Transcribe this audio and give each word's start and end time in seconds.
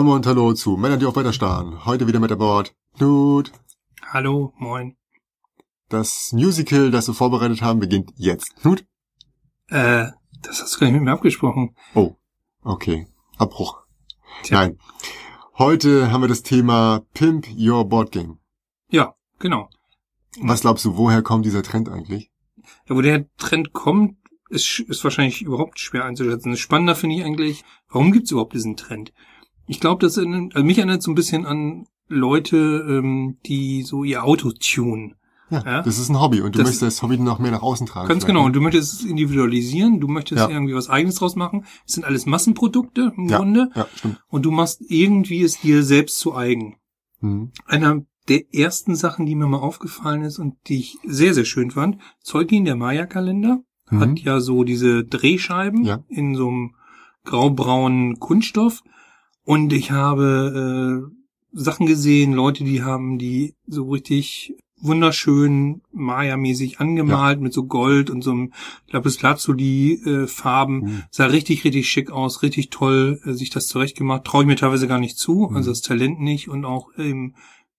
Moin 0.00 0.06
Moin 0.06 0.16
und 0.16 0.26
Hallo 0.26 0.54
zu 0.54 0.78
Männer, 0.78 0.96
die 0.96 1.04
auf 1.04 1.14
weiter 1.14 1.34
starren. 1.34 1.84
Heute 1.84 2.06
wieder 2.06 2.20
mit 2.20 2.32
an 2.32 2.38
Bord. 2.38 2.74
Knut. 2.96 3.52
Hallo, 4.10 4.54
moin. 4.56 4.96
Das 5.90 6.32
Musical, 6.32 6.90
das 6.90 7.06
wir 7.06 7.12
vorbereitet 7.12 7.60
haben, 7.60 7.80
beginnt 7.80 8.10
jetzt. 8.16 8.56
Knut? 8.62 8.86
Äh, 9.68 10.06
das 10.40 10.62
hast 10.62 10.74
du 10.74 10.80
gar 10.80 10.86
nicht 10.86 10.94
mit 10.94 11.02
mir 11.02 11.12
abgesprochen. 11.12 11.76
Oh, 11.94 12.14
okay. 12.62 13.08
Abbruch. 13.36 13.82
Tja. 14.42 14.60
Nein. 14.60 14.78
Heute 15.58 16.10
haben 16.10 16.22
wir 16.22 16.28
das 16.28 16.42
Thema 16.42 17.02
Pimp 17.12 17.46
Your 17.54 17.86
Board 17.86 18.10
Game. 18.10 18.38
Ja, 18.88 19.16
genau. 19.38 19.68
Was 20.40 20.62
glaubst 20.62 20.86
du, 20.86 20.96
woher 20.96 21.20
kommt 21.20 21.44
dieser 21.44 21.62
Trend 21.62 21.90
eigentlich? 21.90 22.30
Ja, 22.88 22.96
wo 22.96 23.02
der 23.02 23.26
Trend 23.36 23.74
kommt, 23.74 24.16
ist, 24.48 24.80
ist 24.80 25.04
wahrscheinlich 25.04 25.42
überhaupt 25.42 25.78
schwer 25.78 26.06
einzuschätzen. 26.06 26.56
Spannender 26.56 26.94
finde 26.94 27.16
ich 27.16 27.22
eigentlich, 27.22 27.64
warum 27.90 28.12
gibt 28.12 28.24
es 28.24 28.30
überhaupt 28.30 28.54
diesen 28.54 28.78
Trend? 28.78 29.12
Ich 29.70 29.78
glaube, 29.80 30.04
das 30.04 30.16
erinnert- 30.16 30.54
also 30.56 30.66
mich 30.66 30.78
erinnert 30.78 31.00
so 31.02 31.10
ein 31.12 31.14
bisschen 31.14 31.46
an 31.46 31.86
Leute, 32.08 32.56
ähm, 32.88 33.38
die 33.46 33.82
so 33.82 34.02
ihr 34.02 34.24
Auto 34.24 34.50
tunen. 34.50 35.14
Ja, 35.48 35.62
Ja? 35.64 35.82
das 35.82 35.98
ist 35.98 36.08
ein 36.08 36.20
Hobby 36.20 36.40
und 36.40 36.54
du 36.54 36.58
Das- 36.58 36.66
möchtest 36.66 36.82
das 36.82 37.02
Hobby 37.02 37.18
noch 37.18 37.38
mehr 37.38 37.52
nach 37.52 37.62
außen 37.62 37.86
tragen. 37.86 38.08
Ganz 38.08 38.26
genau. 38.26 38.40
ne? 38.40 38.46
Und 38.46 38.52
du 38.56 38.60
möchtest 38.60 38.92
es 38.94 39.04
individualisieren, 39.04 40.00
du 40.00 40.08
möchtest 40.08 40.40
Ja. 40.40 40.48
irgendwie 40.48 40.74
was 40.74 40.88
eigenes 40.90 41.16
draus 41.16 41.36
machen. 41.36 41.64
Es 41.86 41.94
sind 41.94 42.04
alles 42.04 42.26
Massenprodukte 42.26 43.12
im 43.16 43.28
Ja. 43.28 43.38
Grunde. 43.38 43.70
Ja, 43.76 43.86
stimmt. 43.94 44.20
Und 44.28 44.44
du 44.44 44.50
machst 44.50 44.80
irgendwie 44.88 45.42
es 45.42 45.60
dir 45.60 45.82
selbst 45.84 46.18
zu 46.18 46.34
eigen. 46.34 46.76
Mhm. 47.20 47.52
einer 47.66 48.02
der 48.28 48.54
ersten 48.54 48.96
Sachen, 48.96 49.26
die 49.26 49.34
mir 49.34 49.46
mal 49.46 49.58
aufgefallen 49.58 50.22
ist 50.22 50.38
und 50.38 50.54
die 50.68 50.78
ich 50.78 50.98
sehr, 51.04 51.34
sehr 51.34 51.44
schön 51.44 51.70
fand, 51.70 51.98
Zeugin, 52.22 52.64
der 52.64 52.76
Maya-Kalender, 52.76 53.62
Mhm. 53.90 54.00
hat 54.00 54.18
ja 54.20 54.40
so 54.40 54.64
diese 54.64 55.04
Drehscheiben 55.04 55.84
in 56.08 56.34
so 56.34 56.48
einem 56.48 56.74
graubraunen 57.24 58.18
Kunststoff. 58.18 58.82
Und 59.50 59.72
ich 59.72 59.90
habe 59.90 61.10
äh, 61.10 61.58
Sachen 61.58 61.86
gesehen, 61.86 62.34
Leute, 62.34 62.62
die 62.62 62.84
haben 62.84 63.18
die 63.18 63.56
so 63.66 63.90
richtig 63.90 64.54
wunderschön 64.80 65.82
Maya-mäßig 65.90 66.78
angemalt 66.78 67.40
mit 67.40 67.52
so 67.52 67.64
Gold 67.64 68.10
und 68.10 68.22
so 68.22 68.30
einem 68.30 68.52
Lapislazuli-Farben. 68.90 70.76
Mhm. 70.78 71.02
Sah 71.10 71.26
richtig, 71.26 71.64
richtig 71.64 71.90
schick 71.90 72.12
aus, 72.12 72.44
richtig 72.44 72.70
toll, 72.70 73.20
äh, 73.24 73.32
sich 73.32 73.50
das 73.50 73.66
zurechtgemacht. 73.66 74.22
Traue 74.22 74.42
ich 74.44 74.46
mir 74.46 74.54
teilweise 74.54 74.86
gar 74.86 75.00
nicht 75.00 75.18
zu, 75.18 75.48
Mhm. 75.50 75.56
also 75.56 75.72
das 75.72 75.80
Talent 75.80 76.20
nicht 76.20 76.48
und 76.48 76.64
auch 76.64 76.90
ähm, 76.96 77.34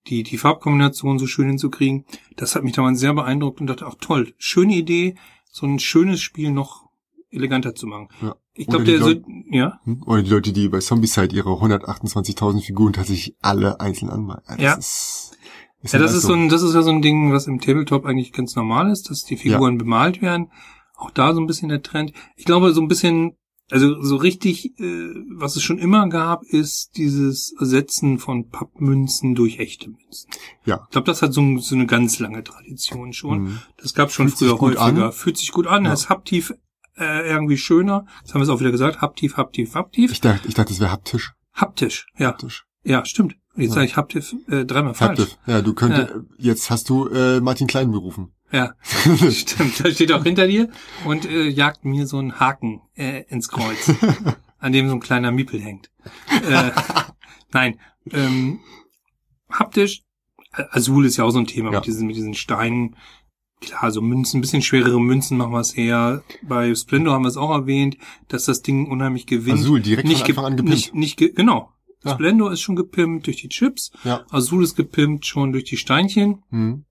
die, 0.08 0.24
die 0.24 0.36
Farbkombination 0.36 1.18
so 1.18 1.26
schön 1.26 1.48
hinzukriegen. 1.48 2.04
Das 2.36 2.54
hat 2.54 2.64
mich 2.64 2.74
damals 2.74 3.00
sehr 3.00 3.14
beeindruckt 3.14 3.62
und 3.62 3.66
dachte, 3.68 3.86
ach 3.86 3.94
toll, 3.98 4.34
schöne 4.36 4.74
Idee, 4.74 5.14
so 5.50 5.64
ein 5.66 5.78
schönes 5.78 6.20
Spiel 6.20 6.50
noch 6.50 6.90
eleganter 7.30 7.74
zu 7.74 7.86
machen. 7.86 8.08
Ja. 8.20 8.34
Ich 8.54 8.66
glaube, 8.66 8.84
die 8.84 8.90
der 8.92 9.00
so, 9.00 9.06
Leute- 9.08 9.24
ja? 9.50 9.80
Oder 10.06 10.22
die 10.22 10.30
Leute, 10.30 10.52
die 10.52 10.68
bei 10.68 10.78
Zombicide 10.80 11.34
ihre 11.34 11.50
128.000 11.50 12.60
Figuren 12.62 12.92
tatsächlich 12.92 13.36
alle 13.40 13.80
einzeln 13.80 14.10
anmalen. 14.10 14.42
Das 14.46 14.58
Ja. 14.60 14.74
Ist, 14.74 15.92
ja, 15.92 15.98
das 15.98 16.14
ist 16.14 16.22
so 16.24 16.34
ein, 16.34 16.48
das 16.48 16.62
ist 16.62 16.74
ja 16.74 16.82
so 16.82 16.90
ein 16.90 17.02
Ding, 17.02 17.32
was 17.32 17.46
im 17.46 17.60
Tabletop 17.60 18.04
eigentlich 18.04 18.32
ganz 18.32 18.54
normal 18.54 18.90
ist, 18.90 19.10
dass 19.10 19.24
die 19.24 19.36
Figuren 19.36 19.78
bemalt 19.78 20.22
werden. 20.22 20.48
Auch 20.96 21.10
da 21.10 21.34
so 21.34 21.40
ein 21.40 21.46
bisschen 21.46 21.68
der 21.70 21.82
Trend. 21.82 22.12
Ich 22.36 22.44
glaube, 22.44 22.72
so 22.72 22.80
ein 22.82 22.88
bisschen, 22.88 23.32
also 23.70 24.00
so 24.02 24.16
richtig, 24.16 24.78
äh, 24.78 25.14
was 25.34 25.56
es 25.56 25.62
schon 25.62 25.78
immer 25.78 26.08
gab, 26.08 26.44
ist 26.44 26.96
dieses 26.98 27.52
Ersetzen 27.58 28.18
von 28.18 28.48
Pappmünzen 28.50 29.34
durch 29.34 29.58
echte 29.58 29.88
Münzen. 29.90 30.30
Ja. 30.66 30.82
Ich 30.84 30.90
glaube, 30.92 31.06
das 31.06 31.22
hat 31.22 31.32
so, 31.32 31.58
so 31.58 31.74
eine 31.74 31.86
ganz 31.86 32.18
lange 32.20 32.44
Tradition 32.44 33.12
schon. 33.14 33.42
Mhm. 33.44 33.58
Das 33.78 33.94
gab 33.94 34.12
schon 34.12 34.28
Fühlt 34.28 34.38
früher 34.38 34.60
häufiger. 34.60 35.06
an. 35.06 35.12
Fühlt 35.12 35.38
sich 35.38 35.50
gut 35.52 35.66
an, 35.66 35.86
Ja. 35.86 35.92
ist 35.94 36.10
haptiv 36.10 36.52
äh, 36.98 37.28
irgendwie 37.28 37.56
schöner. 37.56 38.06
Jetzt 38.20 38.34
haben 38.34 38.40
wir 38.40 38.44
es 38.44 38.48
auch 38.48 38.60
wieder 38.60 38.70
gesagt, 38.72 39.00
haptiv, 39.00 39.36
haptiv, 39.36 39.74
haptiv. 39.74 40.12
Ich 40.12 40.20
dachte, 40.20 40.46
ich 40.48 40.54
dachte, 40.54 40.70
das 40.72 40.80
wäre 40.80 40.92
haptisch. 40.92 41.32
Haptisch, 41.54 42.06
ja. 42.18 42.28
Haptisch. 42.28 42.64
Ja, 42.84 43.04
stimmt. 43.04 43.36
Jetzt 43.54 43.68
Ja. 43.70 43.74
sage 43.74 43.86
ich 43.86 43.96
haptiv 43.96 44.34
äh, 44.48 44.64
dreimal 44.64 44.94
falsch. 44.94 45.20
Haptisch. 45.20 45.36
Ja, 45.46 45.60
du 45.62 45.74
könntest, 45.74 46.12
jetzt 46.38 46.70
hast 46.70 46.88
du 46.88 47.08
äh, 47.08 47.40
Martin 47.40 47.66
Klein 47.66 47.90
berufen. 47.92 48.32
Ja, 48.50 48.74
stimmt. 49.30 49.84
Da 49.84 49.90
steht 49.90 50.12
auch 50.12 50.24
hinter 50.24 50.46
dir 50.46 50.70
und 51.04 51.24
äh, 51.26 51.48
jagt 51.48 51.84
mir 51.84 52.06
so 52.06 52.18
einen 52.18 52.38
Haken 52.40 52.80
äh, 52.96 53.22
ins 53.28 53.48
Kreuz, 53.48 53.90
an 54.58 54.72
dem 54.72 54.88
so 54.88 54.94
ein 54.94 55.00
kleiner 55.00 55.30
Miepel 55.32 55.60
hängt. 55.60 55.90
Äh, 56.48 56.70
nein, 57.52 57.78
ähm, 58.10 58.60
haptisch, 59.50 60.02
äh, 60.54 60.64
Azul 60.70 61.06
ist 61.06 61.16
ja 61.16 61.24
auch 61.24 61.30
so 61.30 61.38
ein 61.38 61.46
Thema 61.46 61.72
Ja. 61.72 61.78
mit 61.78 61.86
diesen 61.86 62.06
mit 62.06 62.16
diesen 62.16 62.34
Steinen. 62.34 62.96
Klar, 63.62 63.90
so 63.92 64.02
Münzen, 64.02 64.38
ein 64.38 64.40
bisschen 64.42 64.60
schwerere 64.62 65.00
Münzen 65.00 65.38
machen 65.38 65.52
wir 65.52 65.60
es 65.60 65.76
her. 65.76 66.22
Bei 66.42 66.74
Splendor 66.74 67.14
haben 67.14 67.22
wir 67.22 67.28
es 67.28 67.36
auch 67.36 67.50
erwähnt, 67.50 67.96
dass 68.28 68.44
das 68.44 68.60
Ding 68.62 68.90
unheimlich 68.90 69.26
gewinnt. 69.26 69.60
Azul, 69.60 69.80
direkt 69.80 70.08
nicht 70.08 70.20
von 70.26 70.30
Anfang 70.30 70.44
an 70.44 70.56
gepimpt. 70.56 70.70
Nicht, 70.74 70.94
nicht 70.94 71.16
ge 71.16 71.32
genau. 71.32 71.70
Ja. 72.04 72.12
Splendor 72.14 72.52
ist 72.52 72.60
schon 72.60 72.74
gepimpt 72.76 73.26
durch 73.26 73.36
die 73.36 73.48
Chips. 73.48 73.92
Ja. 74.04 74.22
Azul 74.30 74.64
ist 74.64 74.74
gepimpt 74.74 75.24
schon 75.24 75.52
durch 75.52 75.64
die 75.64 75.76
Steinchen. 75.76 76.42
Mhm. 76.50 76.84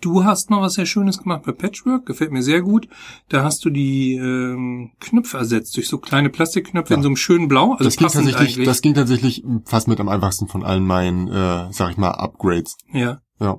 Du 0.00 0.24
hast 0.24 0.50
mal 0.50 0.60
was 0.60 0.74
sehr 0.74 0.86
Schönes 0.86 1.18
gemacht 1.18 1.42
bei 1.46 1.52
Patchwork, 1.52 2.04
gefällt 2.04 2.32
mir 2.32 2.42
sehr 2.42 2.62
gut. 2.62 2.88
Da 3.28 3.42
hast 3.44 3.64
du 3.64 3.70
die 3.70 4.14
ähm, 4.16 4.90
Knöpfe 5.00 5.38
ersetzt 5.38 5.76
durch 5.76 5.88
so 5.88 5.98
kleine 5.98 6.28
Plastikknöpfe 6.30 6.92
Ja. 6.92 6.96
in 6.96 7.02
so 7.02 7.08
einem 7.08 7.16
schönen 7.16 7.48
Blau. 7.48 7.72
Also 7.72 7.84
das 7.84 7.96
ging 7.96 8.08
tatsächlich, 8.08 8.36
eigentlich. 8.36 8.66
das 8.66 8.82
ging 8.82 8.94
tatsächlich 8.94 9.44
fast 9.64 9.86
mit 9.88 10.00
am 10.00 10.08
einfachsten 10.08 10.48
von 10.48 10.64
allen 10.64 10.84
meinen, 10.84 11.28
äh, 11.28 11.72
sag 11.72 11.92
ich 11.92 11.96
mal, 11.96 12.10
Upgrades. 12.10 12.76
ja. 12.92 13.20
Ja. 13.40 13.58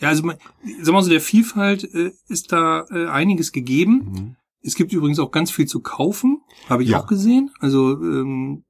Ja, 0.00 0.08
also 0.08 0.22
man- 0.24 0.36
sag 0.82 0.92
mal 0.92 1.02
so, 1.02 1.10
der 1.10 1.20
Vielfalt 1.20 1.84
äh, 1.94 2.12
ist 2.28 2.52
da 2.52 2.86
äh, 2.90 3.06
einiges 3.08 3.52
gegeben. 3.52 3.92
Mhm. 4.12 4.36
Es 4.62 4.74
gibt 4.74 4.92
übrigens 4.92 5.18
auch 5.18 5.30
ganz 5.30 5.50
viel 5.50 5.66
zu 5.66 5.80
kaufen, 5.80 6.40
habe 6.68 6.82
ich 6.82 6.90
Ja. 6.90 7.00
auch 7.00 7.06
gesehen. 7.06 7.50
Also 7.60 7.92
ähm, 7.92 8.64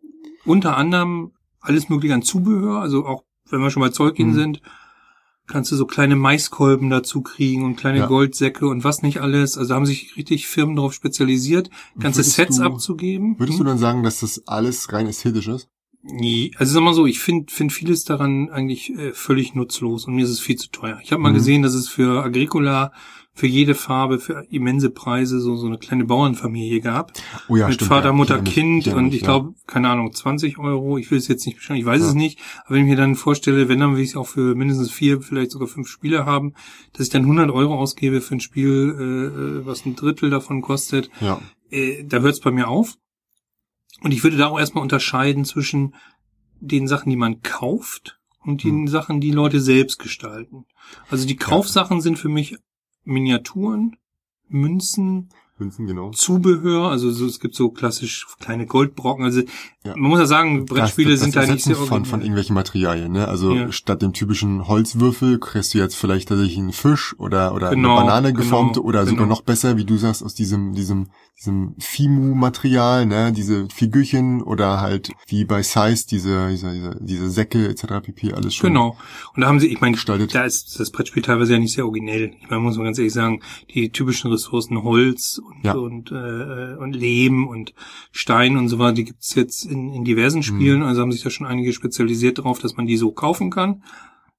unter 0.44 0.76
anderem 0.76 1.32
alles 1.60 1.88
mögliche 1.88 2.14
an 2.14 2.22
Zubehör, 2.22 2.80
also 2.80 3.04
auch 3.06 3.24
wenn 3.50 3.60
wir 3.60 3.70
schon 3.70 3.80
bei 3.82 3.88
Zeugin 3.90 4.28
Mhm. 4.28 4.34
sind, 4.34 4.62
kannst 5.46 5.72
du 5.72 5.76
so 5.76 5.84
kleine 5.86 6.14
Maiskolben 6.14 6.90
dazu 6.90 7.22
kriegen 7.22 7.64
und 7.64 7.74
kleine 7.76 7.98
Ja. 7.98 8.06
Goldsäcke 8.06 8.68
und 8.68 8.84
was 8.84 9.02
nicht 9.02 9.20
alles. 9.20 9.58
Also 9.58 9.74
haben 9.74 9.84
sich 9.86 10.16
richtig 10.16 10.46
Firmen 10.46 10.76
darauf 10.76 10.92
spezialisiert, 10.94 11.70
ganze 11.98 12.18
Würdest 12.20 12.36
Sets 12.36 12.56
du- 12.58 12.62
abzugeben. 12.62 13.36
Würdest 13.38 13.58
Hm? 13.58 13.64
du 13.64 13.70
dann 13.70 13.78
sagen, 13.78 14.02
dass 14.04 14.20
das 14.20 14.46
alles 14.46 14.92
rein 14.92 15.06
ästhetisch 15.08 15.48
ist? 15.48 15.68
Nee, 16.02 16.52
also 16.56 16.72
sag 16.74 16.82
mal 16.82 16.94
so, 16.94 17.04
ich 17.06 17.20
finde 17.20 17.52
find 17.52 17.72
vieles 17.72 18.04
daran 18.04 18.48
eigentlich 18.48 18.90
äh, 18.96 19.12
völlig 19.12 19.54
nutzlos 19.54 20.06
und 20.06 20.14
mir 20.14 20.24
ist 20.24 20.30
es 20.30 20.40
viel 20.40 20.56
zu 20.56 20.70
teuer. 20.70 20.98
Ich 21.02 21.12
habe 21.12 21.20
mal 21.22 21.30
Mhm. 21.30 21.34
gesehen, 21.34 21.62
dass 21.62 21.74
es 21.74 21.88
für 21.88 22.24
Agricola 22.24 22.92
für 23.34 23.46
jede 23.46 23.74
Farbe 23.74 24.18
für 24.18 24.44
immense 24.50 24.90
Preise 24.90 25.40
so 25.40 25.56
so 25.56 25.66
eine 25.66 25.78
kleine 25.78 26.04
Bauernfamilie 26.04 26.80
gab. 26.80 27.12
Oh 27.48 27.56
ja, 27.56 27.66
mit 27.66 27.74
stimmt. 27.76 27.88
Vater, 27.88 28.06
ja. 28.08 28.12
Mutter, 28.14 28.36
Ich 28.38 28.42
mich, 28.44 28.54
Kind 28.54 28.86
erinnere 28.86 29.04
und 29.04 29.14
ich 29.14 29.20
ja. 29.20 29.26
glaube, 29.26 29.54
keine 29.66 29.88
Ahnung, 29.90 30.12
20 30.12 30.58
Euro. 30.58 30.96
Ich 30.98 31.10
will 31.10 31.18
es 31.18 31.28
jetzt 31.28 31.44
nicht 31.46 31.56
beschreiben, 31.56 31.78
ich 31.80 31.86
weiß 31.86 32.00
Ja. 32.00 32.08
es 32.08 32.14
nicht. 32.14 32.38
Aber 32.64 32.74
wenn 32.76 32.84
ich 32.84 32.90
mir 32.90 32.96
dann 32.96 33.14
vorstelle, 33.14 33.68
wenn 33.68 33.78
dann 33.78 33.94
will 33.94 34.02
ich 34.02 34.10
es 34.10 34.16
auch 34.16 34.26
für 34.26 34.54
mindestens 34.54 34.90
vier, 34.90 35.20
vielleicht 35.20 35.50
sogar 35.52 35.68
fünf 35.68 35.86
Spiele 35.88 36.24
haben, 36.26 36.54
dass 36.94 37.06
ich 37.06 37.12
dann 37.12 37.22
100 37.26 37.50
Euro 37.50 37.74
ausgebe 37.78 38.20
für 38.22 38.34
ein 38.36 38.40
Spiel, 38.40 38.96
äh, 38.98 39.60
äh, 39.60 39.66
was 39.66 39.84
ein 39.86 39.96
Drittel 39.96 40.30
davon 40.30 40.60
kostet, 40.62 41.10
Ja. 41.20 41.40
äh, 41.70 42.04
da 42.04 42.20
hört 42.20 42.34
es 42.34 42.40
bei 42.40 42.50
mir 42.50 42.68
auf. 42.68 42.94
Und 44.02 44.12
ich 44.12 44.22
würde 44.22 44.36
da 44.36 44.48
auch 44.48 44.58
erstmal 44.58 44.82
unterscheiden 44.82 45.44
zwischen 45.44 45.94
den 46.60 46.88
Sachen, 46.88 47.10
die 47.10 47.16
man 47.16 47.42
kauft 47.42 48.18
und 48.42 48.64
den 48.64 48.80
Hm. 48.80 48.88
Sachen, 48.88 49.20
die 49.20 49.32
Leute 49.32 49.60
selbst 49.60 49.98
gestalten. 49.98 50.66
Also 51.10 51.26
die 51.26 51.36
Kaufsachen 51.36 52.00
sind 52.00 52.18
für 52.18 52.28
mich 52.28 52.56
Miniaturen, 53.04 53.96
Münzen, 54.48 55.30
Münzen, 55.60 55.86
genau. 55.86 56.10
Zubehör, 56.10 56.90
also 56.90 57.10
so, 57.10 57.26
es 57.26 57.38
gibt 57.38 57.54
so 57.54 57.70
klassisch 57.70 58.26
kleine 58.40 58.66
Goldbrocken. 58.66 59.24
Also 59.24 59.42
Ja. 59.84 59.96
man 59.96 60.10
muss 60.10 60.18
ja 60.18 60.26
sagen, 60.26 60.66
Brettspiele 60.66 61.10
das, 61.10 61.20
das 61.20 61.24
sind 61.32 61.36
da 61.36 61.46
nicht 61.52 61.64
sehr 61.64 61.76
von, 61.76 62.04
von 62.04 62.20
irgendwelchen 62.20 62.54
Materialien, 62.54 63.12
ne? 63.12 63.28
Also 63.28 63.54
Ja. 63.54 63.72
statt 63.72 64.02
dem 64.02 64.12
typischen 64.12 64.66
Holzwürfel 64.68 65.38
kriegst 65.38 65.72
du 65.74 65.78
jetzt 65.78 65.94
vielleicht 65.94 66.28
tatsächlich 66.28 66.58
einen 66.58 66.72
Fisch 66.72 67.14
oder 67.18 67.54
oder 67.54 67.70
Genau, 67.70 67.96
eine 67.96 68.06
Banane 68.06 68.28
genau, 68.32 68.40
geformte 68.42 68.82
oder 68.82 69.06
sogar 69.06 69.24
genau. 69.24 69.36
noch 69.36 69.42
besser, 69.42 69.76
wie 69.76 69.84
du 69.84 69.96
sagst, 69.96 70.22
aus 70.24 70.34
diesem 70.34 70.72
diesem 70.74 71.08
diesem 71.38 71.74
Fimu-Material, 71.78 73.06
ne? 73.06 73.32
Diese 73.32 73.66
Figürchen 73.72 74.42
oder 74.42 74.80
halt 74.80 75.10
wie 75.26 75.44
bei 75.44 75.62
Size 75.62 76.06
diese 76.10 76.48
diese 76.50 76.70
diese, 76.72 76.96
diese 77.00 77.30
Säcke 77.30 77.68
etc. 77.68 77.84
pp. 78.02 78.32
Alles 78.34 78.54
schon. 78.54 78.70
Genau. 78.70 78.96
Und 79.34 79.40
da 79.42 79.48
haben 79.48 79.60
sie, 79.60 79.68
ich 79.68 79.80
meine, 79.80 79.94
gestaltet. 79.94 80.34
da 80.34 80.44
ist 80.44 80.78
das 80.78 80.90
Brettspiel 80.90 81.22
teilweise 81.22 81.54
ja 81.54 81.58
nicht 81.58 81.72
sehr 81.72 81.84
originell. 81.86 82.32
Ich 82.40 82.50
meine, 82.50 82.60
muss 82.62 82.76
man 82.76 82.84
ganz 82.86 82.98
ehrlich 82.98 83.12
sagen, 83.14 83.40
die 83.74 83.90
typischen 83.90 84.30
Ressourcen 84.30 84.82
Holz 84.82 85.40
und, 85.50 85.64
Ja. 85.64 85.74
und, 85.74 86.10
äh, 86.12 86.76
und 86.78 86.94
Lehm 86.94 87.46
und 87.48 87.74
Stein 88.12 88.56
und 88.56 88.68
so 88.68 88.78
weiter, 88.78 88.94
die 88.94 89.04
gibt's 89.04 89.34
jetzt 89.34 89.64
in, 89.64 89.92
in 89.92 90.00
Mhm. 90.00 90.04
diversen 90.04 90.42
Spielen. 90.42 90.82
Also 90.82 91.02
haben 91.02 91.12
sich 91.12 91.22
da 91.22 91.30
schon 91.30 91.46
einige 91.46 91.72
spezialisiert 91.72 92.38
darauf, 92.38 92.58
dass 92.58 92.76
man 92.76 92.86
die 92.86 92.96
so 92.96 93.12
kaufen 93.12 93.50
kann. 93.50 93.82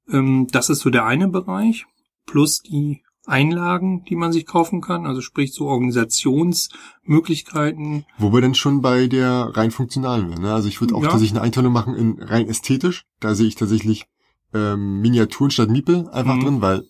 Ähm, 0.09 0.47
das 0.51 0.69
ist 0.69 0.79
so 0.79 0.89
der 0.89 1.05
eine 1.05 1.27
Bereich. 1.27 1.85
Plus 2.25 2.61
die 2.61 3.01
Einlagen, 3.27 4.03
die 4.05 4.15
man 4.15 4.31
sich 4.31 4.45
kaufen 4.47 4.81
kann, 4.81 5.05
also 5.05 5.21
sprich 5.21 5.53
so 5.53 5.67
Organisationsmöglichkeiten. 5.67 8.05
Wo 8.17 8.33
wir 8.33 8.41
denn 8.41 8.55
schon 8.55 8.81
bei 8.81 9.07
der 9.07 9.51
rein 9.53 9.71
funktionalen 9.71 10.29
wären. 10.29 10.41
Ne? 10.41 10.53
Also 10.53 10.67
ich 10.67 10.81
würde 10.81 10.95
auch 10.95 11.03
Ja. 11.03 11.09
tatsächlich 11.09 11.37
eine 11.37 11.45
Einteilung 11.45 11.71
machen 11.73 11.95
in 11.95 12.21
rein 12.21 12.47
ästhetisch. 12.47 13.05
Da 13.19 13.35
sehe 13.35 13.47
ich 13.47 13.55
tatsächlich 13.55 14.05
ähm, 14.53 14.99
Miniaturen 14.99 15.49
statt 15.49 15.69
Miepel 15.69 16.09
einfach 16.09 16.35
Mhm. 16.35 16.41
drin, 16.41 16.61
weil 16.61 16.83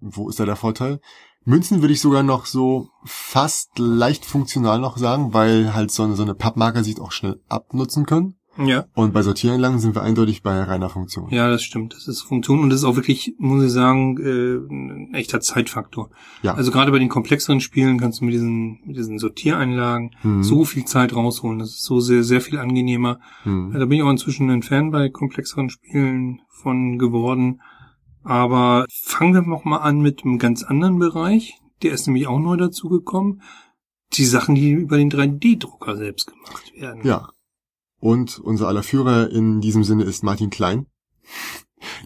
wo 0.00 0.28
ist 0.28 0.38
da 0.38 0.44
der 0.44 0.54
Vorteil? 0.54 1.00
Münzen 1.48 1.80
würde 1.80 1.94
ich 1.94 2.00
sogar 2.02 2.22
noch 2.22 2.44
so 2.44 2.90
fast 3.04 3.78
leicht 3.78 4.26
funktional 4.26 4.78
noch 4.78 4.98
sagen, 4.98 5.32
weil 5.32 5.74
halt 5.74 5.90
so 5.90 6.02
eine, 6.02 6.14
so 6.14 6.22
eine 6.22 6.34
Pappmarker 6.34 6.84
sich 6.84 7.00
auch 7.00 7.10
schnell 7.10 7.40
abnutzen 7.48 8.04
können. 8.04 8.34
Ja. 8.58 8.84
Und 8.94 9.14
bei 9.14 9.22
Sortieranlagen 9.22 9.78
sind 9.78 9.94
wir 9.94 10.02
eindeutig 10.02 10.42
bei 10.42 10.60
reiner 10.60 10.90
Funktion. 10.90 11.30
Ja, 11.30 11.48
das 11.48 11.62
stimmt. 11.62 11.94
Das 11.94 12.06
ist 12.06 12.22
Funktion 12.22 12.60
und 12.60 12.70
das 12.70 12.80
ist 12.80 12.84
auch 12.84 12.96
wirklich, 12.96 13.34
muss 13.38 13.64
ich 13.64 13.70
sagen, 13.70 14.18
äh, 14.18 14.56
ein 14.56 15.14
echter 15.14 15.40
Zeitfaktor. 15.40 16.10
Ja. 16.42 16.54
Also 16.54 16.70
gerade 16.70 16.90
bei 16.90 16.98
den 16.98 17.08
komplexeren 17.08 17.60
Spielen 17.60 17.98
kannst 17.98 18.20
du 18.20 18.26
mit 18.26 18.34
diesen, 18.34 18.80
mit 18.84 18.96
diesen 18.96 19.18
Sortiereinlagen 19.18 20.10
Mhm. 20.22 20.42
so 20.42 20.64
viel 20.64 20.84
Zeit 20.84 21.14
rausholen. 21.14 21.60
Das 21.60 21.70
ist 21.70 21.84
so 21.84 22.00
sehr, 22.00 22.24
sehr 22.24 22.40
viel 22.40 22.58
angenehmer. 22.58 23.20
Hm. 23.44 23.72
Da 23.72 23.86
bin 23.86 23.98
ich 23.98 24.02
auch 24.02 24.10
inzwischen 24.10 24.50
ein 24.50 24.62
Fan 24.62 24.90
bei 24.90 25.08
komplexeren 25.08 25.70
Spielen 25.70 26.40
von 26.48 26.98
geworden. 26.98 27.60
Aber 28.24 28.86
fangen 28.90 29.34
wir 29.34 29.42
noch 29.42 29.64
mal 29.64 29.78
an 29.78 30.00
mit 30.00 30.24
einem 30.24 30.38
ganz 30.38 30.62
anderen 30.62 30.98
Bereich. 30.98 31.54
Der 31.82 31.92
ist 31.92 32.06
nämlich 32.06 32.26
auch 32.26 32.38
neu 32.38 32.56
dazugekommen. 32.56 33.42
Die 34.14 34.24
Sachen, 34.24 34.54
die 34.54 34.70
über 34.70 34.96
den 34.96 35.10
3D-Drucker 35.10 35.96
selbst 35.96 36.26
gemacht 36.26 36.72
werden. 36.74 37.06
Ja. 37.06 37.30
Und 38.00 38.38
unser 38.38 38.68
aller 38.68 38.82
Führer 38.82 39.30
in 39.30 39.60
diesem 39.60 39.84
Sinne 39.84 40.04
ist 40.04 40.22
Martin 40.22 40.50
Klein. 40.50 40.86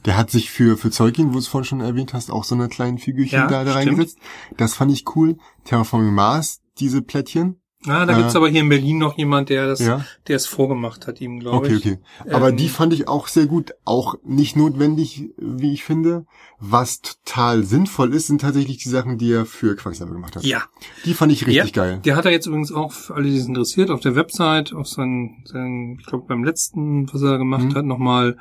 Der 0.05 0.17
hat 0.17 0.31
sich 0.31 0.51
für, 0.51 0.77
für 0.77 0.91
Zeugin, 0.91 1.29
wo 1.29 1.33
du 1.33 1.39
es 1.39 1.49
vorhin 1.49 1.67
schon 1.67 1.81
erwähnt 1.81 2.13
hast, 2.13 2.31
auch 2.31 2.45
so 2.45 2.55
eine 2.55 2.69
kleinen 2.69 2.99
Figürchen 2.99 3.39
Ja, 3.39 3.47
da, 3.47 3.65
da 3.65 3.73
reingesetzt. 3.73 4.19
Das 4.57 4.75
fand 4.75 4.93
ich 4.93 5.05
cool. 5.17 5.37
Terraforming 5.65 6.13
Mars, 6.13 6.61
diese 6.79 7.03
Plättchen. 7.03 7.62
Ah, 7.87 8.07
da 8.07 8.13
Äh, 8.13 8.17
gibt's 8.19 8.37
aber 8.37 8.49
hier 8.49 8.61
in 8.61 8.69
Berlin 8.69 8.99
noch 8.99 9.19
jemand, 9.19 9.49
der 9.49 9.67
das, 9.67 9.81
Ja. 9.81 10.05
der 10.29 10.37
es 10.37 10.47
vorgemacht 10.47 11.07
hat, 11.07 11.21
ihm, 11.21 11.41
glaube 11.41 11.57
Okay, 11.67 11.75
ich. 11.75 11.87
okay. 11.87 11.99
Aber 12.31 12.51
Ähm, 12.51 12.57
die 12.57 12.69
fand 12.69 12.93
ich 12.93 13.09
auch 13.09 13.27
sehr 13.29 13.47
gut. 13.47 13.73
Auch 13.85 14.15
nicht 14.25 14.57
notwendig, 14.57 15.31
wie 15.37 15.73
ich 15.73 15.83
finde. 15.85 16.25
Was 16.61 17.01
total 17.01 17.65
sinnvoll 17.65 18.15
ist, 18.15 18.29
sind 18.29 18.41
tatsächlich 18.41 18.79
die 18.79 18.89
Sachen, 18.89 19.19
die 19.19 19.33
er 19.33 19.47
für 19.47 19.75
Quacksalber 19.75 20.13
gemacht 20.13 20.37
hat. 20.37 20.45
Ja, 20.45 20.63
Die 21.05 21.15
fand 21.15 21.33
ich 21.33 21.45
richtig 21.47 21.75
ja, 21.75 21.83
geil. 21.85 22.01
Der 22.05 22.15
hat 22.15 22.25
er 22.25 22.31
jetzt 22.31 22.47
übrigens 22.47 22.71
auch, 22.73 22.93
für 22.93 23.15
alle, 23.17 23.29
die 23.29 23.37
es 23.37 23.47
interessiert, 23.47 23.91
auf 23.91 24.01
der 24.01 24.15
Website, 24.15 24.73
auf 24.73 24.87
seinen, 24.87 25.43
seinen 25.45 25.99
ich 25.99 26.07
glaube 26.07 26.25
beim 26.29 26.45
letzten, 26.45 27.13
was 27.13 27.21
er 27.23 27.39
gemacht 27.39 27.65
Mhm. 27.65 27.75
hat, 27.75 27.85
nochmal 27.85 28.37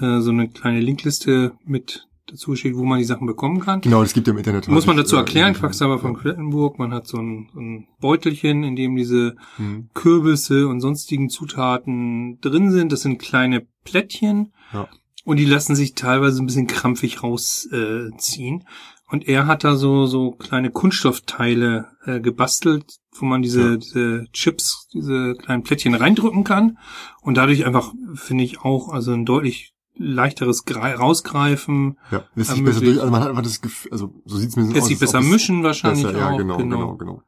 äh, 0.00 0.20
so 0.20 0.30
eine 0.30 0.48
kleine 0.48 0.80
Linkliste 0.80 1.52
mit 1.64 2.06
dazu 2.32 2.56
steht, 2.56 2.76
wo 2.76 2.84
man 2.84 2.98
die 2.98 3.04
Sachen 3.04 3.26
bekommen 3.26 3.60
kann. 3.60 3.82
Genau, 3.82 4.00
das 4.02 4.14
gibt 4.14 4.26
ja 4.26 4.32
im 4.32 4.38
Internet. 4.38 4.66
Muss 4.68 4.86
man 4.86 4.96
dazu 4.96 5.16
äh, 5.16 5.18
erklären, 5.20 5.52
Quacksalber 5.54 5.98
von 5.98 6.14
Quedlinburg, 6.14 6.78
man 6.78 6.92
hat 6.94 7.06
so 7.06 7.18
ein, 7.18 7.48
ein 7.54 7.86
Beutelchen, 8.00 8.64
in 8.64 8.74
dem 8.74 8.96
diese 8.96 9.36
hm, 9.56 9.90
Kürbisse 9.94 10.66
und 10.66 10.80
sonstigen 10.80 11.28
Zutaten 11.28 12.40
drin 12.40 12.70
sind. 12.70 12.90
Das 12.90 13.02
sind 13.02 13.18
kleine 13.18 13.66
Plättchen 13.84 14.52
Ja. 14.72 14.88
und 15.24 15.36
die 15.38 15.44
lassen 15.44 15.76
sich 15.76 15.94
teilweise 15.94 16.42
ein 16.42 16.46
bisschen 16.46 16.66
krampfig 16.66 17.22
rausziehen. 17.22 18.60
Äh, 18.60 18.64
und 19.10 19.28
er 19.28 19.46
hat 19.46 19.62
da 19.62 19.76
so 19.76 20.06
so 20.06 20.30
kleine 20.30 20.70
Kunststoffteile 20.70 21.88
äh, 22.06 22.20
gebastelt, 22.20 22.96
wo 23.18 23.26
man 23.26 23.42
diese 23.42 23.72
Ja. 23.72 23.76
diese 23.76 24.24
Chips, 24.32 24.88
diese 24.94 25.34
kleinen 25.34 25.62
Plättchen 25.64 25.94
reindrücken 25.94 26.44
kann 26.44 26.78
und 27.20 27.36
dadurch 27.36 27.66
einfach 27.66 27.92
finde 28.14 28.44
ich 28.44 28.60
auch 28.60 28.88
also 28.88 29.12
ein 29.12 29.26
deutlich 29.26 29.74
leichteres 30.02 30.64
Grei- 30.64 30.94
rausgreifen, 30.94 31.98
Ja, 32.10 32.24
lässt 32.34 32.50
sich 32.50 32.64
besser 32.64 32.80
durch, 32.80 32.98
also 33.00 33.10
man 33.10 33.22
hat 33.22 33.30
einfach 33.30 33.42
das 33.42 33.60
Gefühl, 33.60 33.92
also 33.92 34.14
so 34.24 34.36
sieht's 34.36 34.56
mir 34.56 34.64
lässt 34.72 34.86
sich 34.88 34.98
besser 34.98 35.20
mischen 35.20 35.62
wahrscheinlich 35.62 36.04
besser, 36.04 36.18
ja, 36.18 36.30
auch. 36.30 36.36
genau, 36.38 36.56
genau, 36.58 36.96
genau. 36.96 37.22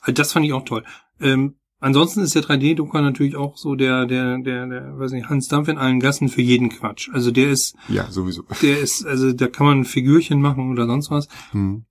Also 0.00 0.12
das 0.12 0.32
fand 0.32 0.46
ich 0.46 0.52
auch 0.52 0.64
toll. 0.64 0.84
Ähm, 1.20 1.56
ansonsten 1.80 2.20
ist 2.20 2.34
der 2.34 2.42
3D-Drucker 2.42 3.02
natürlich 3.02 3.36
auch 3.36 3.56
so 3.56 3.74
der, 3.74 4.06
der, 4.06 4.38
der, 4.38 4.66
der, 4.66 4.98
weiß 4.98 5.12
nicht, 5.12 5.28
Hans 5.28 5.48
Dampf 5.48 5.68
in 5.68 5.78
allen 5.78 6.00
Gassen 6.00 6.28
für 6.28 6.42
jeden 6.42 6.68
Quatsch. 6.70 7.10
Also 7.12 7.30
der 7.30 7.50
ist, 7.50 7.76
Ja, 7.88 8.10
sowieso. 8.10 8.44
der 8.62 8.78
ist, 8.78 9.04
also 9.06 9.32
da 9.32 9.48
kann 9.48 9.66
man 9.66 9.84
Figürchen 9.84 10.40
machen 10.40 10.70
oder 10.70 10.86
sonst 10.86 11.10
was. 11.10 11.28
Hm. 11.50 11.84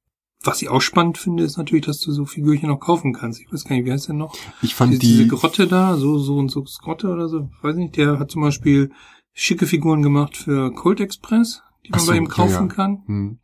Was 0.43 0.61
ich 0.61 0.69
auch 0.69 0.81
spannend 0.81 1.17
finde, 1.17 1.43
ist 1.43 1.57
natürlich, 1.57 1.85
dass 1.85 1.99
du 1.99 2.11
so 2.11 2.25
Figürchen 2.25 2.69
auch 2.69 2.79
kaufen 2.79 3.11
kannst. 3.11 3.41
Ich 3.41 3.51
weiß 3.51 3.65
gar 3.65 3.75
nicht, 3.75 3.85
wie 3.85 3.91
heißt 3.91 4.07
der 4.07 4.15
noch? 4.15 4.35
Ich 4.61 4.75
fand 4.75 4.91
diese, 4.93 4.99
diese 5.01 5.23
die, 5.23 5.27
Grotte 5.29 5.67
da, 5.67 5.97
so, 5.97 6.19
so 6.19 6.37
und 6.37 6.49
so 6.49 6.63
Grotte 6.81 7.09
oder 7.09 7.27
so. 7.27 7.49
Weiß 7.63 7.75
nicht, 7.75 7.97
der 7.97 8.19
hat 8.19 8.31
zum 8.31 8.43
Beispiel 8.43 8.91
schicke 9.39 9.67
Figuren 9.67 10.01
gemacht 10.01 10.35
für 10.35 10.73
Cold 10.73 10.99
Express, 10.99 11.61
die 11.85 11.91
man 11.91 11.99
so, 11.99 12.11
bei 12.11 12.17
ihm 12.17 12.23
ja, 12.25 12.29
kaufen 12.31 12.67
ja. 12.69 12.73
kann. 12.73 13.03
hm, 13.05 13.39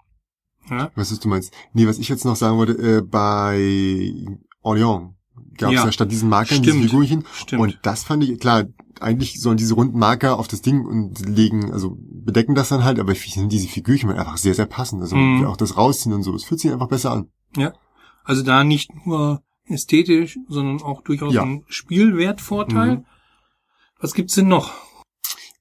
Ja. 0.69 0.91
was 0.95 1.11
ist 1.11 1.23
du 1.23 1.29
meinst? 1.29 1.53
Nee, 1.73 1.87
was 1.87 1.99
ich 1.99 2.09
jetzt 2.09 2.25
noch 2.25 2.35
sagen 2.35 2.57
wollte, 2.57 2.73
äh, 2.73 3.01
bei 3.01 4.13
Orléans 4.63 5.13
gab 5.57 5.69
es 5.71 5.75
Ja. 5.75 5.85
ja. 5.85 5.91
statt 5.91 6.11
diesen 6.11 6.29
Markern 6.29 6.57
Stimmt. 6.63 6.65
diese 6.77 6.89
Figurchen. 6.89 7.25
Stimmt. 7.33 7.61
Und 7.61 7.79
das 7.83 8.03
fand 8.03 8.23
ich, 8.23 8.39
klar, 8.39 8.65
eigentlich 8.99 9.39
sollen 9.39 9.57
diese 9.57 9.75
runden 9.75 9.99
Marker 9.99 10.39
auf 10.39 10.47
das 10.47 10.61
Ding 10.61 10.83
und 10.85 11.19
legen, 11.27 11.71
also 11.71 11.95
bedecken 11.99 12.55
das 12.55 12.69
dann 12.69 12.83
halt, 12.83 12.99
aber 12.99 13.11
ich 13.11 13.19
finde 13.19 13.49
diese 13.49 13.67
Figürchen 13.67 14.09
einfach 14.09 14.37
sehr, 14.37 14.55
sehr 14.55 14.65
passend. 14.65 15.01
Also 15.01 15.15
Mhm. 15.15 15.45
auch 15.45 15.57
das 15.57 15.77
Rausziehen 15.77 16.13
und 16.15 16.23
so, 16.23 16.33
es 16.33 16.43
fühlt 16.43 16.59
sich 16.59 16.71
einfach 16.71 16.87
besser 16.87 17.11
an. 17.11 17.27
Also 18.25 18.41
da 18.41 18.63
nicht 18.63 18.89
nur 19.05 19.43
ästhetisch, 19.65 20.39
sondern 20.47 20.81
auch 20.81 21.01
durchaus 21.03 21.33
Ja. 21.33 21.43
ein 21.43 21.63
Spielwertvorteil. 21.67 22.97
Mhm. 22.97 23.05
Was 23.99 24.13
gibt's 24.13 24.35
denn 24.35 24.47
noch? 24.47 24.71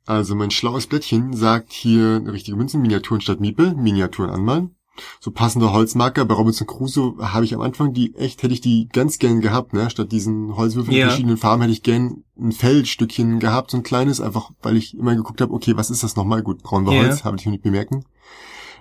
Also 0.06 0.34
mein 0.34 0.50
schlaues 0.50 0.86
Blättchen 0.86 1.32
sagt 1.34 1.72
hier 1.72 2.16
eine 2.16 2.32
richtige 2.32 2.56
Münzen, 2.56 2.82
Miniaturen 2.82 3.20
statt 3.20 3.40
Miepel, 3.40 3.74
Miniaturen 3.74 4.30
anmalen. 4.30 4.74
So 5.20 5.30
passende 5.30 5.72
Holzmarker. 5.72 6.24
Bei 6.26 6.34
Robinson 6.34 6.66
Crusoe 6.66 7.16
habe 7.20 7.44
ich 7.46 7.54
am 7.54 7.62
Anfang 7.62 7.94
die 7.94 8.14
echt, 8.14 8.42
hätte 8.42 8.52
ich 8.52 8.60
die 8.60 8.88
ganz 8.92 9.18
gern 9.18 9.40
gehabt, 9.40 9.72
ne? 9.72 9.88
Statt 9.88 10.12
diesen 10.12 10.54
Holzwürfeln 10.56 10.94
Ja. 10.94 11.04
in 11.04 11.08
verschiedenen 11.10 11.36
Farben 11.38 11.62
hätte 11.62 11.72
ich 11.72 11.82
gern 11.82 12.24
ein 12.38 12.52
Feldstückchen 12.52 13.38
gehabt, 13.38 13.70
so 13.70 13.78
ein 13.78 13.82
kleines, 13.84 14.20
einfach 14.20 14.50
weil 14.60 14.76
ich 14.76 14.96
immer 14.96 15.14
geguckt 15.14 15.40
habe, 15.40 15.54
okay, 15.54 15.76
was 15.76 15.90
ist 15.90 16.02
das 16.02 16.16
nochmal? 16.16 16.42
Gut, 16.42 16.62
braun 16.62 16.84
war 16.84 16.92
Ja. 16.92 17.02
Holz, 17.04 17.24
habe 17.24 17.36
ich 17.38 17.46
nicht 17.46 17.62
bemerken. 17.62 18.04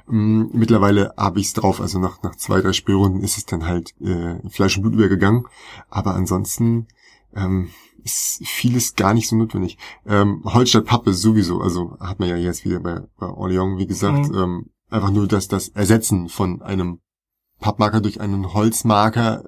Mm, 0.07 0.45
Mittlerweile 0.51 1.13
habe 1.15 1.39
ich's 1.39 1.53
drauf, 1.53 1.79
also 1.79 1.99
nach, 1.99 2.21
nach 2.23 2.35
zwei, 2.35 2.59
drei 2.61 2.73
Spielrunden 2.73 3.21
ist 3.21 3.37
es 3.37 3.45
dann 3.45 3.65
halt 3.65 3.93
äh, 4.01 4.39
in 4.41 4.49
Fleisch 4.49 4.75
und 4.75 4.81
Blut 4.83 4.95
übergegangen. 4.95 5.45
Aber 5.89 6.15
ansonsten 6.15 6.87
ähm, 7.35 7.69
ist 8.03 8.41
vieles 8.45 8.95
gar 8.95 9.13
nicht 9.13 9.27
so 9.27 9.35
notwendig. 9.35 9.77
Ähm, 10.05 10.41
Holz 10.45 10.69
statt 10.69 10.85
Pappe 10.85 11.13
sowieso, 11.13 11.61
also 11.61 11.97
hat 11.99 12.19
man 12.19 12.29
ja 12.29 12.35
jetzt 12.35 12.65
wieder 12.65 12.79
bei, 12.79 13.01
bei 13.17 13.27
Orléans, 13.27 13.77
wie 13.77 13.87
gesagt, 13.87 14.29
Mhm. 14.29 14.35
ähm, 14.37 14.65
einfach 14.89 15.11
nur 15.11 15.27
das, 15.27 15.47
das 15.47 15.69
Ersetzen 15.69 16.29
von 16.29 16.61
einem 16.61 16.99
Pappmarker 17.59 18.01
durch 18.01 18.19
einen 18.19 18.53
Holzmarker 18.53 19.43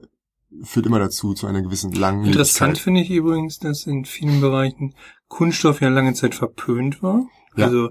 führt 0.61 0.85
immer 0.85 0.99
dazu, 0.99 1.33
zu 1.33 1.47
einer 1.47 1.61
gewissen 1.63 1.91
langen 1.93 2.25
Interessant 2.25 2.77
finde 2.77 3.01
ich 3.01 3.09
übrigens, 3.09 3.57
dass 3.57 3.87
in 3.87 4.05
vielen 4.05 4.39
Bereichen 4.39 4.93
Kunststoff 5.27 5.81
ja 5.81 5.89
lange 5.89 6.13
Zeit 6.13 6.35
verpönt 6.35 7.01
war. 7.01 7.25
Ja. 7.55 7.65
Also, 7.65 7.89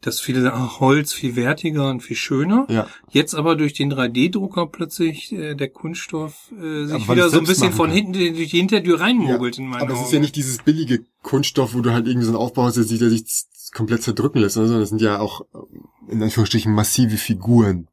dass 0.00 0.20
viele 0.20 0.42
sagen, 0.42 0.56
ach, 0.56 0.80
Holz 0.80 1.12
viel 1.12 1.34
wertiger 1.34 1.90
und 1.90 2.02
viel 2.02 2.16
schöner. 2.16 2.66
Ja, 2.68 2.86
Jetzt 3.10 3.34
aber 3.34 3.56
durch 3.56 3.72
den 3.72 3.92
3D-Drucker 3.92 4.66
plötzlich 4.66 5.32
äh, 5.32 5.54
der 5.54 5.68
Kunststoff 5.68 6.52
äh, 6.52 6.86
sich 6.86 7.08
weil 7.08 7.16
wieder 7.16 7.26
es 7.26 7.32
so 7.32 7.38
ein 7.38 7.46
bisschen 7.46 7.72
von 7.72 7.90
hinten 7.90 8.12
durch 8.12 8.50
die 8.50 8.58
Hintertür 8.58 9.00
reinmogelt 9.00 9.58
in 9.58 9.66
meinen 9.66 9.82
aber 9.82 9.92
es 9.92 9.98
Augen. 9.98 10.06
ist 10.06 10.12
ja 10.12 10.20
nicht 10.20 10.36
dieses 10.36 10.58
billige 10.58 11.04
Kunststoff, 11.22 11.74
wo 11.74 11.80
du 11.80 11.92
halt 11.92 12.06
irgendwie 12.06 12.26
so 12.26 12.32
einen 12.32 12.38
Aufbau 12.38 12.64
hast, 12.64 12.76
der 12.76 12.84
sich, 12.84 13.24
komplett 13.72 14.02
zerdrücken 14.02 14.38
lässt, 14.40 14.54
sondern 14.54 14.80
das 14.80 14.88
sind 14.88 15.02
ja 15.02 15.18
auch 15.18 15.42
äh, 15.42 16.12
in 16.12 16.22
Anführungsstrichen 16.22 16.72
massive 16.72 17.16
Figuren, 17.16 17.88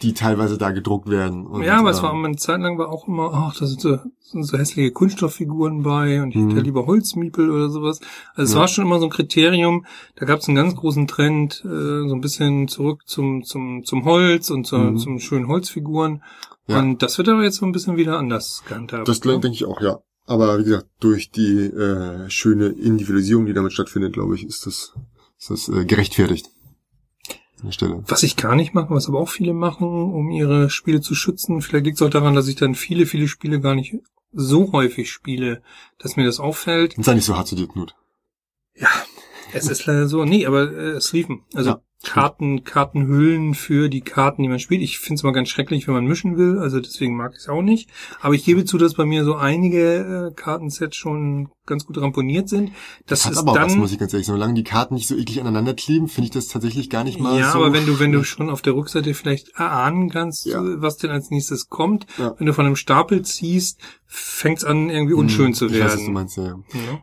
die 0.00 0.14
teilweise 0.14 0.56
da 0.58 0.70
gedruckt 0.70 1.08
werden. 1.10 1.46
Und, 1.46 1.62
ja, 1.62 1.78
aber 1.78 1.90
es 1.90 2.02
war 2.02 2.12
eine 2.14 2.36
Zeit 2.36 2.60
lang 2.60 2.78
war 2.78 2.88
auch 2.90 3.06
immer, 3.08 3.30
ach, 3.34 3.56
da 3.58 3.66
sind 3.66 3.80
so, 3.80 3.98
sind 4.20 4.44
so 4.44 4.56
hässliche 4.56 4.90
Kunststofffiguren 4.92 5.82
bei 5.82 6.22
und 6.22 6.30
ich 6.30 6.36
hätte 6.36 6.54
Mhm. 6.54 6.60
lieber 6.62 6.86
Holzmiepel 6.86 7.50
oder 7.50 7.68
sowas. 7.68 8.00
Also 8.34 8.42
es 8.50 8.54
Ja. 8.54 8.60
war 8.60 8.68
schon 8.68 8.86
immer 8.86 8.98
so 8.98 9.06
ein 9.06 9.10
Kriterium. 9.10 9.84
Da 10.16 10.24
gab 10.26 10.40
es 10.40 10.48
einen 10.48 10.56
ganz 10.56 10.74
großen 10.74 11.06
Trend, 11.06 11.62
äh, 11.64 12.08
so 12.08 12.14
ein 12.14 12.20
bisschen 12.20 12.68
zurück 12.68 13.02
zum 13.06 13.44
zum 13.44 13.84
zum 13.84 14.04
Holz 14.04 14.50
und 14.50 14.66
zu, 14.66 14.78
Mhm. 14.78 14.96
zum 14.98 15.18
schönen 15.20 15.48
Holzfiguren. 15.48 16.22
Ja. 16.66 16.78
Und 16.78 17.02
das 17.02 17.18
wird 17.18 17.28
aber 17.28 17.42
jetzt 17.42 17.56
so 17.56 17.66
ein 17.66 17.72
bisschen 17.72 17.96
wieder 17.96 18.18
anders 18.18 18.62
gehandhabt. 18.68 19.08
Das 19.08 19.22
ne? 19.24 19.32
denke 19.32 19.48
ich 19.56 19.64
auch, 19.64 19.80
ja. 19.80 19.98
Aber 20.26 20.58
wie 20.58 20.64
gesagt, 20.64 20.86
durch 21.00 21.30
die 21.32 21.64
äh, 21.66 22.30
schöne 22.30 22.66
Individualisierung, 22.68 23.44
die 23.46 23.52
damit 23.52 23.72
stattfindet, 23.72 24.12
glaube 24.12 24.36
ich, 24.36 24.46
ist 24.46 24.66
das, 24.66 24.94
ist 25.38 25.50
das 25.50 25.68
äh, 25.68 25.84
gerechtfertigt. 25.84 26.46
An 27.62 27.72
Stelle. 27.72 28.02
Was 28.06 28.22
ich 28.22 28.36
gar 28.36 28.56
nicht 28.56 28.74
mache, 28.74 28.90
was 28.90 29.08
aber 29.08 29.20
auch 29.20 29.28
viele 29.28 29.54
machen, 29.54 29.86
um 30.12 30.30
ihre 30.30 30.70
Spiele 30.70 31.00
zu 31.00 31.14
schützen. 31.14 31.62
Vielleicht 31.62 31.86
liegt 31.86 32.00
es 32.00 32.02
auch 32.02 32.10
daran, 32.10 32.34
dass 32.34 32.48
ich 32.48 32.56
dann 32.56 32.74
viele, 32.74 33.06
viele 33.06 33.28
Spiele 33.28 33.60
gar 33.60 33.74
nicht 33.74 33.94
so 34.32 34.72
häufig 34.72 35.10
spiele, 35.10 35.62
dass 35.98 36.16
mir 36.16 36.24
das 36.24 36.40
auffällt. 36.40 36.96
Und 36.96 37.04
sei 37.04 37.14
nicht 37.14 37.24
so 37.24 37.36
hart 37.36 37.46
zu 37.46 37.56
dir, 37.56 37.68
Knut. 37.68 37.94
Ja, 38.74 38.88
es 39.52 39.68
ist 39.68 39.86
leider 39.86 40.08
so. 40.08 40.24
Nee, 40.24 40.46
aber 40.46 40.72
äh, 40.72 41.00
Sleeven. 41.00 41.42
Also 41.54 41.70
Ja, 41.70 41.82
Karten, 42.04 42.64
Kartenhüllen 42.64 43.54
für 43.54 43.88
die 43.88 44.00
Karten, 44.00 44.42
die 44.42 44.48
man 44.48 44.58
spielt. 44.58 44.82
Ich 44.82 44.98
finde 44.98 45.18
es 45.20 45.22
mal 45.22 45.32
ganz 45.32 45.48
schrecklich, 45.48 45.86
wenn 45.86 45.94
man 45.94 46.04
mischen 46.06 46.36
will. 46.36 46.58
Also 46.58 46.80
deswegen 46.80 47.16
mag 47.16 47.32
ich 47.34 47.38
es 47.40 47.48
auch 47.48 47.62
nicht. 47.62 47.88
Aber 48.20 48.34
ich 48.34 48.44
gebe 48.44 48.64
zu, 48.64 48.76
dass 48.78 48.94
bei 48.94 49.04
mir 49.04 49.24
so 49.24 49.36
einige 49.36 50.30
äh, 50.30 50.34
Kartensets 50.34 50.96
schon 50.96 51.48
ganz 51.64 51.86
gut 51.86 51.98
ramponiert 52.00 52.48
sind. 52.48 52.72
Das, 53.06 53.24
Hat 53.24 53.32
ist 53.32 53.38
aber 53.38 53.52
dann. 53.54 53.66
was, 53.66 53.76
muss 53.76 53.92
ich 53.92 53.98
ganz 53.98 54.12
ehrlich 54.12 54.26
sagen. 54.26 54.36
Solange 54.38 54.54
die 54.54 54.64
Karten 54.64 54.94
nicht 54.94 55.06
so 55.06 55.16
eklig 55.16 55.40
aneinander 55.40 55.74
kleben, 55.74 56.08
finde 56.08 56.26
ich 56.26 56.32
das 56.32 56.48
tatsächlich 56.48 56.90
gar 56.90 57.04
nicht 57.04 57.20
mal 57.20 57.38
ja, 57.38 57.52
so... 57.52 57.58
aber 57.58 57.72
wenn 57.72 57.86
du, 57.86 58.00
wenn 58.00 58.10
du 58.10 58.24
schon 58.24 58.50
auf 58.50 58.62
der 58.62 58.74
Rückseite 58.74 59.14
vielleicht 59.14 59.50
erahnen 59.56 60.10
kannst, 60.10 60.46
Ja. 60.46 60.60
was 60.60 60.96
denn 60.96 61.10
als 61.10 61.30
nächstes 61.30 61.68
kommt, 61.68 62.06
Ja. 62.18 62.34
wenn 62.38 62.46
du 62.46 62.52
von 62.54 62.66
einem 62.66 62.76
Stapel 62.76 63.22
ziehst, 63.22 63.78
fängt's 64.06 64.64
an, 64.64 64.90
irgendwie 64.90 65.14
unschön 65.14 65.46
Hm, 65.48 65.54
zu 65.54 65.66
Ich 65.66 65.74
weiß, 65.74 65.84
was 65.84 65.92
du 65.94 66.00
werden. 66.00 66.12
meinst, 66.14 66.36
ja. 66.36 66.44
ja. 66.44 67.02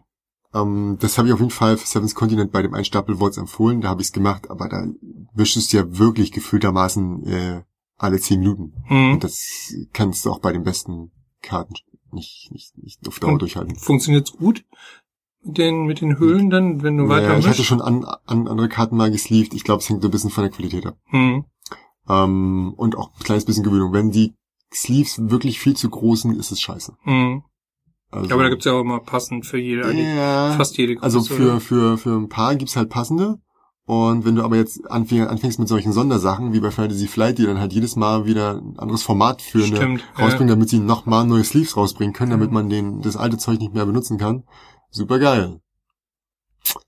Ähm, 0.53 0.98
das 1.00 1.18
habe 1.18 1.27
ich 1.27 1.34
auf 1.34 1.39
jeden 1.39 1.51
Fall 1.51 1.77
für 1.77 1.88
Seven's 1.88 2.15
Continent 2.15 2.51
bei 2.51 2.62
dem 2.62 2.74
Einstapel 2.74 3.20
Worts 3.20 3.38
empfohlen, 3.38 3.82
da 3.82 3.89
habe 3.89 4.01
ich 4.01 4.08
es 4.08 4.13
gemacht, 4.13 4.50
aber 4.50 4.68
da 4.68 4.88
wischst 5.34 5.56
du 5.56 5.60
es 5.60 5.72
ja 5.72 5.98
wirklich 5.98 6.32
gefühltermaßen 6.32 7.24
äh, 7.27 7.62
alle 7.98 8.20
zehn 8.20 8.39
Minuten. 8.39 8.74
Mhm. 8.89 9.13
Und 9.13 9.24
das 9.24 9.74
kannst 9.94 10.25
du 10.25 10.32
auch 10.32 10.39
bei 10.39 10.51
den 10.51 10.63
besten 10.63 11.12
Karten 11.41 11.75
nicht, 12.12 12.50
nicht, 12.51 12.77
nicht 12.77 13.08
auf 13.08 13.20
Dauer 13.20 13.34
Und 13.34 13.41
durchhalten. 13.41 13.75
Funktioniert's 13.75 14.34
gut? 14.34 14.65
mit 15.41 15.58
den, 15.58 15.86
mit 15.86 16.01
den 16.01 16.20
Höhlen 16.20 16.50
dann, 16.50 16.84
wenn 16.84 16.98
du 16.98 17.03
Ja, 17.03 17.10
weiter 17.10 17.38
ich 17.38 17.46
hatte 17.48 17.48
mischst? 17.60 17.65
schon 17.65 17.82
an, 17.82 18.03
an 18.25 18.48
andere 18.48 18.68
Karten 18.70 18.98
mal 18.98 19.12
gesleeved. 19.12 19.53
Ich 19.53 19.63
glaube, 19.63 19.82
es 19.82 19.89
hängt 19.89 20.03
ein 20.03 20.12
bisschen 20.12 20.32
von 20.32 20.44
der 20.44 20.51
Qualität 20.51 20.86
ab. 20.86 20.98
Hm. 21.06 21.46
Ähm, 22.10 22.74
und 22.75 22.98
auch 22.98 23.12
ein 23.13 23.24
kleines 23.24 23.46
bisschen 23.46 23.63
Gewöhnung. 23.63 23.94
Wenn 23.94 24.12
die 24.12 24.34
Sleeves 24.74 25.29
wirklich 25.29 25.60
viel 25.60 25.75
zu 25.75 25.89
groß 25.89 26.24
sind, 26.24 26.38
ist 26.38 26.51
es 26.51 26.60
scheiße. 26.62 26.94
Hm. 27.03 27.44
Also, 28.11 28.33
aber 28.33 28.43
da 28.43 28.49
gibt's 28.49 28.65
ja 28.65 28.73
auch 28.73 28.81
immer 28.81 28.99
passend 28.99 29.45
für 29.45 29.59
jede, 29.59 29.91
ja, 29.93 30.53
fast 30.53 30.77
jede 30.77 30.95
Größe. 30.95 31.03
also 31.03 31.21
für, 31.21 31.59
für, 31.59 31.97
für 31.97 32.17
ein 32.17 32.29
paar 32.29 32.55
gibt's 32.55 32.75
halt 32.75 32.89
passende. 32.89 33.39
Und 33.85 34.23
wenn 34.23 34.35
du 34.35 34.43
aber 34.43 34.55
jetzt 34.55 34.89
anfäng, 34.89 35.25
anfängst 35.25 35.57
mit 35.57 35.67
solchen 35.67 35.93
Sondersachen, 35.93 36.53
wie 36.53 36.59
bei 36.59 36.69
Fantasy 36.69 37.07
Flight, 37.07 37.39
die 37.39 37.45
dann 37.45 37.59
halt 37.59 37.73
jedes 37.73 37.95
Mal 37.95 38.25
wieder 38.27 38.57
ein 38.57 38.77
anderes 38.77 39.01
Format 39.01 39.41
für 39.41 39.63
eine 39.63 39.75
Stimmt, 39.75 40.03
ja. 40.15 40.25
rausbringen, 40.25 40.47
damit 40.47 40.69
sie 40.69 40.77
nochmal 40.77 41.25
neue 41.25 41.43
Sleeves 41.43 41.75
rausbringen 41.75 42.13
können, 42.13 42.29
damit 42.29 42.51
man 42.51 42.69
den, 42.69 43.01
das 43.01 43.17
alte 43.17 43.39
Zeug 43.39 43.59
nicht 43.59 43.73
mehr 43.73 43.87
benutzen 43.87 44.19
kann. 44.19 44.43
Super 44.91 45.17
geil. 45.17 45.59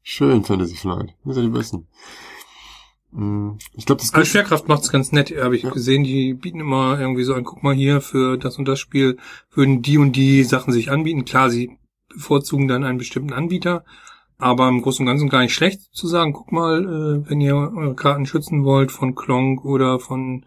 Schön, 0.03 0.43
Fantasy 0.43 0.75
Flight. 0.75 1.15
Ihr 1.25 1.33
seid 1.33 1.43
die 1.43 1.49
Besten. 1.49 1.87
Mm, 3.12 3.58
Ich 3.75 3.86
glaube, 3.86 4.01
das 4.01 4.13
Also 4.13 4.25
Schwerkraft 4.25 4.68
macht's 4.68 4.91
ganz 4.91 5.12
nett, 5.12 5.34
habe 5.38 5.56
ich 5.56 5.63
Ja. 5.63 5.70
gesehen. 5.72 6.03
Die 6.03 6.34
bieten 6.34 6.60
immer 6.60 7.00
irgendwie 7.00 7.24
so 7.24 7.34
ein, 7.34 7.44
guck 7.44 7.62
mal 7.63 7.74
hier, 7.75 8.01
für 8.01 8.38
das 8.38 8.58
und 8.58 8.68
das 8.68 8.80
Spiel 8.80 9.18
würden 9.53 9.82
die 9.82 9.98
und 9.98 10.15
die 10.15 10.44
Sachen 10.44 10.72
sich 10.74 10.91
anbieten. 10.91 11.25
Klar, 11.25 11.50
sie 11.50 11.77
bevorzugen 12.13 12.68
dann 12.68 12.84
einen 12.84 12.98
bestimmten 12.98 13.34
Anbieter, 13.34 13.84
aber 14.38 14.68
im 14.70 14.82
Großen 14.82 15.03
und 15.03 15.08
Ganzen 15.12 15.30
gar 15.30 15.41
nicht 15.41 15.53
schlecht 15.53 15.82
zu 15.94 16.08
sagen, 16.08 16.34
guck 16.34 16.51
mal, 16.51 16.84
äh, 17.25 17.30
wenn 17.30 17.41
ihr 17.41 17.56
eure 17.56 17.96
Karten 17.96 18.25
schützen 18.25 18.63
wollt 18.63 18.91
von 18.91 19.15
Klonk 19.15 19.63
oder 19.65 20.00
von 20.00 20.46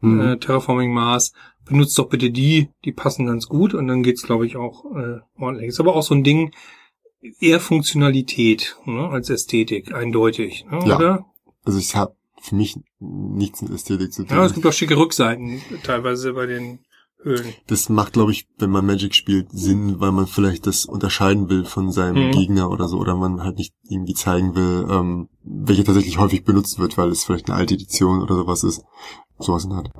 Mhm. 0.00 0.20
äh, 0.20 0.36
Terraforming 0.38 0.92
Mars, 0.92 1.32
benutzt 1.64 1.98
doch 1.98 2.08
bitte 2.08 2.30
die, 2.30 2.68
die 2.84 2.92
passen 2.92 3.26
ganz 3.26 3.48
gut 3.48 3.72
und 3.74 3.88
dann 3.88 4.02
geht's, 4.02 4.22
glaube 4.22 4.46
ich, 4.46 4.56
auch 4.56 4.84
äh, 4.94 5.20
ordentlich. 5.38 5.68
Ist 5.68 5.80
aber 5.80 5.96
auch 5.96 6.02
so 6.02 6.14
ein 6.14 6.22
Ding, 6.22 6.52
eher 7.40 7.60
Funktionalität 7.60 8.76
ne, 8.84 9.08
als 9.08 9.30
Ästhetik, 9.30 9.92
eindeutig, 9.94 10.64
ne, 10.70 10.80
Ja. 10.86 10.96
oder? 10.96 11.26
Also 11.66 11.78
ich 11.78 11.94
habe 11.96 12.16
für 12.40 12.54
mich 12.54 12.78
nichts 13.00 13.60
mit 13.60 13.72
Ästhetik 13.72 14.12
zu 14.12 14.24
tun. 14.24 14.36
Ja, 14.36 14.44
es 14.46 14.54
gibt 14.54 14.64
auch 14.66 14.72
schicke 14.72 14.96
Rückseiten 14.96 15.60
teilweise 15.82 16.32
bei 16.32 16.46
den 16.46 16.78
Höhlen. 17.22 17.54
das 17.66 17.88
macht, 17.88 18.12
glaube 18.12 18.30
ich, 18.30 18.46
wenn 18.58 18.70
man 18.70 18.86
Magic 18.86 19.14
spielt, 19.14 19.50
Sinn, 19.50 19.98
weil 19.98 20.12
man 20.12 20.26
vielleicht 20.28 20.66
das 20.66 20.84
unterscheiden 20.84 21.48
will 21.48 21.64
von 21.64 21.90
seinem 21.90 22.28
Mhm. 22.28 22.30
Gegner 22.32 22.70
oder 22.70 22.86
so, 22.88 22.98
oder 22.98 23.16
man 23.16 23.42
halt 23.42 23.56
nicht 23.58 23.74
irgendwie 23.88 24.14
zeigen 24.14 24.54
will, 24.54 24.86
ähm, 24.88 25.28
welche 25.42 25.82
tatsächlich 25.82 26.18
häufig 26.18 26.44
benutzt 26.44 26.78
wird, 26.78 26.96
weil 26.96 27.08
es 27.10 27.24
vielleicht 27.24 27.48
eine 27.50 27.58
alte 27.58 27.74
Edition 27.74 28.22
oder 28.22 28.36
sowas 28.36 28.62
ist. 28.62 28.84
Sowas 29.38 29.64
in 29.64 29.70
der 29.70 29.78
Art. 29.78 29.90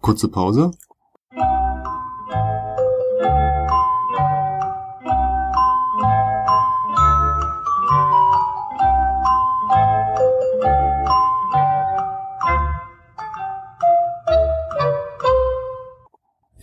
Kurze 0.00 0.28
Pause. 0.28 0.70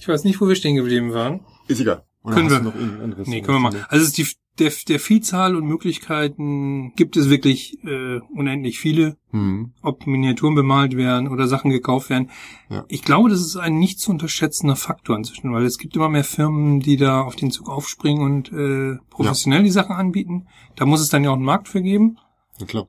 Ich 0.06 0.10
weiß 0.10 0.24
nicht, 0.24 0.40
wo 0.40 0.48
wir 0.48 0.56
stehen 0.56 0.76
geblieben 0.76 1.14
waren. 1.14 1.40
Ist 1.68 1.82
egal. 1.82 2.06
Oder 2.22 2.36
Können 2.36 2.50
wir- 2.52 2.60
noch 2.60 2.76
anderes? 2.76 3.28
Nee, 3.28 3.42
können 3.42 3.58
wir 3.58 3.62
machen. 3.72 3.86
Also 3.90 4.04
es 4.04 4.10
ist 4.10 4.18
die, 4.20 4.28
der, 4.60 4.72
der 4.88 5.00
Vielzahl 5.00 5.56
und 5.56 5.66
Möglichkeiten 5.66 6.94
gibt 6.96 7.18
es 7.18 7.28
wirklich 7.28 7.84
äh, 7.84 8.20
unendlich 8.36 8.78
viele, 8.80 9.18
Hm. 9.32 9.74
ob 9.82 10.06
Miniaturen 10.06 10.54
bemalt 10.54 10.96
werden 10.96 11.28
oder 11.28 11.48
Sachen 11.48 11.72
gekauft 11.72 12.12
werden. 12.12 12.30
Ja. 12.70 12.86
Ich 12.88 13.02
glaube, 13.04 13.30
das 13.32 13.42
ist 13.42 13.58
ein 13.58 13.80
nicht 13.80 14.00
zu 14.00 14.12
unterschätzender 14.12 14.76
Faktor 14.76 15.18
inzwischen, 15.18 15.52
weil 15.52 15.66
es 15.66 15.80
gibt 15.80 15.96
immer 15.96 16.08
mehr 16.10 16.24
Firmen, 16.24 16.80
die 16.82 16.98
da 16.98 17.22
auf 17.22 17.36
den 17.36 17.50
Zug 17.50 17.68
aufspringen 17.68 18.24
und 18.24 18.52
äh, 18.54 19.00
professionell 19.10 19.64
die 19.64 19.72
Sachen 19.72 19.96
anbieten. 19.96 20.46
Da 20.76 20.86
muss 20.86 21.02
es 21.02 21.10
dann 21.10 21.24
ja 21.24 21.32
auch 21.32 21.36
einen 21.36 21.44
Markt 21.46 21.68
für 21.68 21.82
geben. 21.82 22.20
Na 22.60 22.68
klar. 22.68 22.88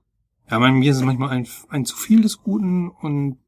Ja, 0.50 0.58
bei 0.58 0.70
mir 0.70 0.90
ist 0.90 0.99
es 0.99 1.02
manchmal 1.02 1.30
ein, 1.30 1.49
ein 1.70 1.87
zu 1.87 1.96
viel 1.96 2.20
des 2.20 2.42
Guten 2.42 2.90
und 2.90 3.38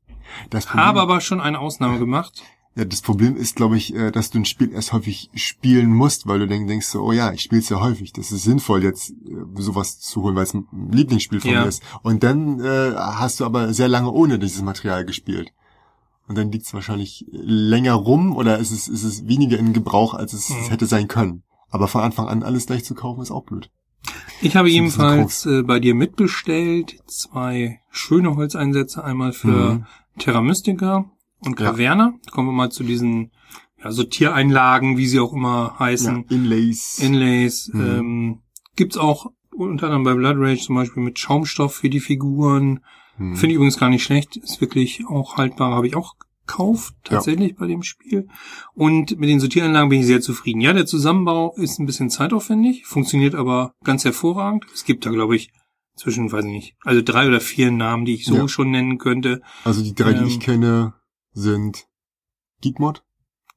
Das 0.51 0.73
habe 0.75 1.01
aber 1.03 1.21
schon 1.21 1.41
eine 1.43 1.59
Ausnahme 1.61 1.99
gemacht. 1.99 2.43
Ja, 2.79 2.85
das 2.85 3.03
Problem 3.03 3.37
ist, 3.37 3.57
glaube 3.57 3.77
ich, 3.77 3.93
äh, 3.95 4.11
dass 4.13 4.31
du 4.31 4.39
ein 4.39 4.45
Spiel 4.45 4.73
erst 4.73 4.93
häufig 4.93 5.31
spielen 5.35 5.91
musst, 5.93 6.27
weil 6.29 6.39
du 6.39 6.47
denk, 6.47 6.69
denkst 6.69 6.87
so, 6.87 7.03
oh 7.03 7.13
ja, 7.13 7.33
ich 7.33 7.43
spiele 7.43 7.61
es 7.61 7.69
ja 7.69 7.81
häufig. 7.81 8.13
Das 8.13 8.31
ist 8.31 8.45
sinnvoll, 8.45 8.85
jetzt 8.85 9.11
äh, 9.11 9.15
sowas 9.61 9.99
zu 9.99 10.23
holen, 10.23 10.37
weil 10.37 10.45
es 10.45 10.55
ein 10.55 10.67
Lieblingsspiel 10.91 11.41
von 11.41 11.51
Ja. 11.51 11.63
mir 11.63 11.69
ist. 11.69 11.83
Und 12.03 12.23
dann 12.23 12.61
äh, 12.61 12.93
hast 12.97 13.41
du 13.41 13.45
aber 13.45 13.75
sehr 13.75 13.89
lange 13.89 14.11
ohne 14.13 14.39
dieses 14.39 14.63
Material 14.63 15.05
gespielt. 15.05 15.53
Und 16.29 16.39
dann 16.39 16.53
liegt 16.53 16.67
es 16.67 16.75
wahrscheinlich 16.75 17.25
länger 17.33 17.95
rum 17.95 18.37
oder 18.37 18.59
ist 18.59 18.71
es, 18.71 18.87
ist 18.87 19.03
es 19.03 19.27
weniger 19.27 19.59
in 19.59 19.73
Gebrauch, 19.73 20.15
als 20.15 20.33
es 20.33 20.51
Mhm. 20.51 20.69
hätte 20.69 20.87
sein 20.87 21.09
können. 21.09 21.43
Aber 21.71 21.89
von 21.89 22.03
Anfang 22.03 22.29
an 22.29 22.43
alles 22.45 22.67
gleich 22.67 22.85
zu 22.85 22.95
kaufen, 22.95 23.21
ist 23.23 23.31
auch 23.31 23.45
blöd. 23.45 23.71
Ich 24.41 24.55
habe 24.55 24.71
ebenfalls 24.71 25.47
äh, 25.47 25.63
bei 25.63 25.81
dir 25.81 25.95
mitbestellt 25.95 26.97
zwei 27.07 27.81
schöne 27.91 28.37
Holzeinsätze, 28.37 29.03
einmal 29.03 29.33
für 29.33 29.75
Mhm. 29.75 29.87
Terra 30.19 30.41
Mystica 30.43 31.11
und 31.41 31.59
Ja. 31.61 31.71
Caverna. 31.73 32.15
Kommen 32.31 32.49
wir 32.49 32.53
mal 32.53 32.71
zu 32.71 32.85
diesen 32.85 33.31
ja, 33.83 33.91
Sortiereinlagen, 33.93 34.97
wie 34.97 35.07
sie 35.07 35.21
auch 35.21 35.33
immer 35.33 35.75
Ja, 35.75 35.79
heißen. 35.87 36.25
Inlays. 36.31 36.99
Inlays. 36.99 37.71
Mhm. 37.73 37.81
Ähm, 37.81 38.39
gibt's 38.77 38.97
auch 38.97 39.27
unter 39.51 39.87
anderem 39.87 40.05
bei 40.05 40.15
Blood 40.15 40.37
Rage 40.39 40.61
zum 40.63 40.77
Beispiel 40.77 41.03
mit 41.03 41.19
Schaumstoff 41.19 41.75
für 41.77 41.91
die 41.91 42.01
Figuren. 42.01 42.81
Hm. 43.17 43.35
Finde 43.35 43.49
ich 43.53 43.57
übrigens 43.57 43.79
gar 43.79 43.89
nicht 43.91 44.05
schlecht. 44.05 44.37
Ist 44.37 44.61
wirklich 44.61 45.05
auch 45.09 45.37
haltbar. 45.37 45.75
Habe 45.75 45.89
ich 45.89 45.97
auch 45.97 46.15
gekauft, 46.47 46.95
tatsächlich 47.05 47.57
bei 47.57 47.67
dem 47.67 47.83
Spiel. 47.83 48.29
Und 48.75 49.19
mit 49.19 49.29
den 49.29 49.41
Sortieranlagen 49.41 49.89
bin 49.91 50.01
ich 50.01 50.07
sehr 50.07 50.21
zufrieden. 50.21 50.61
Ja, 50.61 50.73
der 50.73 50.87
Zusammenbau 50.87 51.55
ist 51.57 51.79
ein 51.79 51.87
bisschen 51.87 52.09
zeitaufwendig, 52.09 52.87
funktioniert 52.87 53.35
aber 53.35 53.73
ganz 53.85 54.05
hervorragend. 54.05 54.65
Es 54.73 54.85
gibt 54.85 55.05
da, 55.05 55.11
glaube 55.11 55.37
ich, 55.37 55.51
zwischen, 55.97 56.31
weiß 56.33 56.45
ich 56.47 56.51
nicht, 56.53 56.77
also 56.85 57.03
drei 57.05 57.27
oder 57.27 57.41
vier 57.41 57.71
Namen, 57.73 58.05
die 58.05 58.15
ich 58.15 58.25
so 58.25 58.37
Ja. 58.37 58.49
schon 58.49 58.71
nennen 58.71 58.99
könnte. 58.99 59.43
Also 59.65 59.83
die 59.83 59.95
drei, 59.95 60.13
die 60.13 60.21
Ähm, 60.21 60.27
ich 60.29 60.41
kenne, 60.41 60.95
sind 61.39 61.87
Geekmod, 62.61 63.03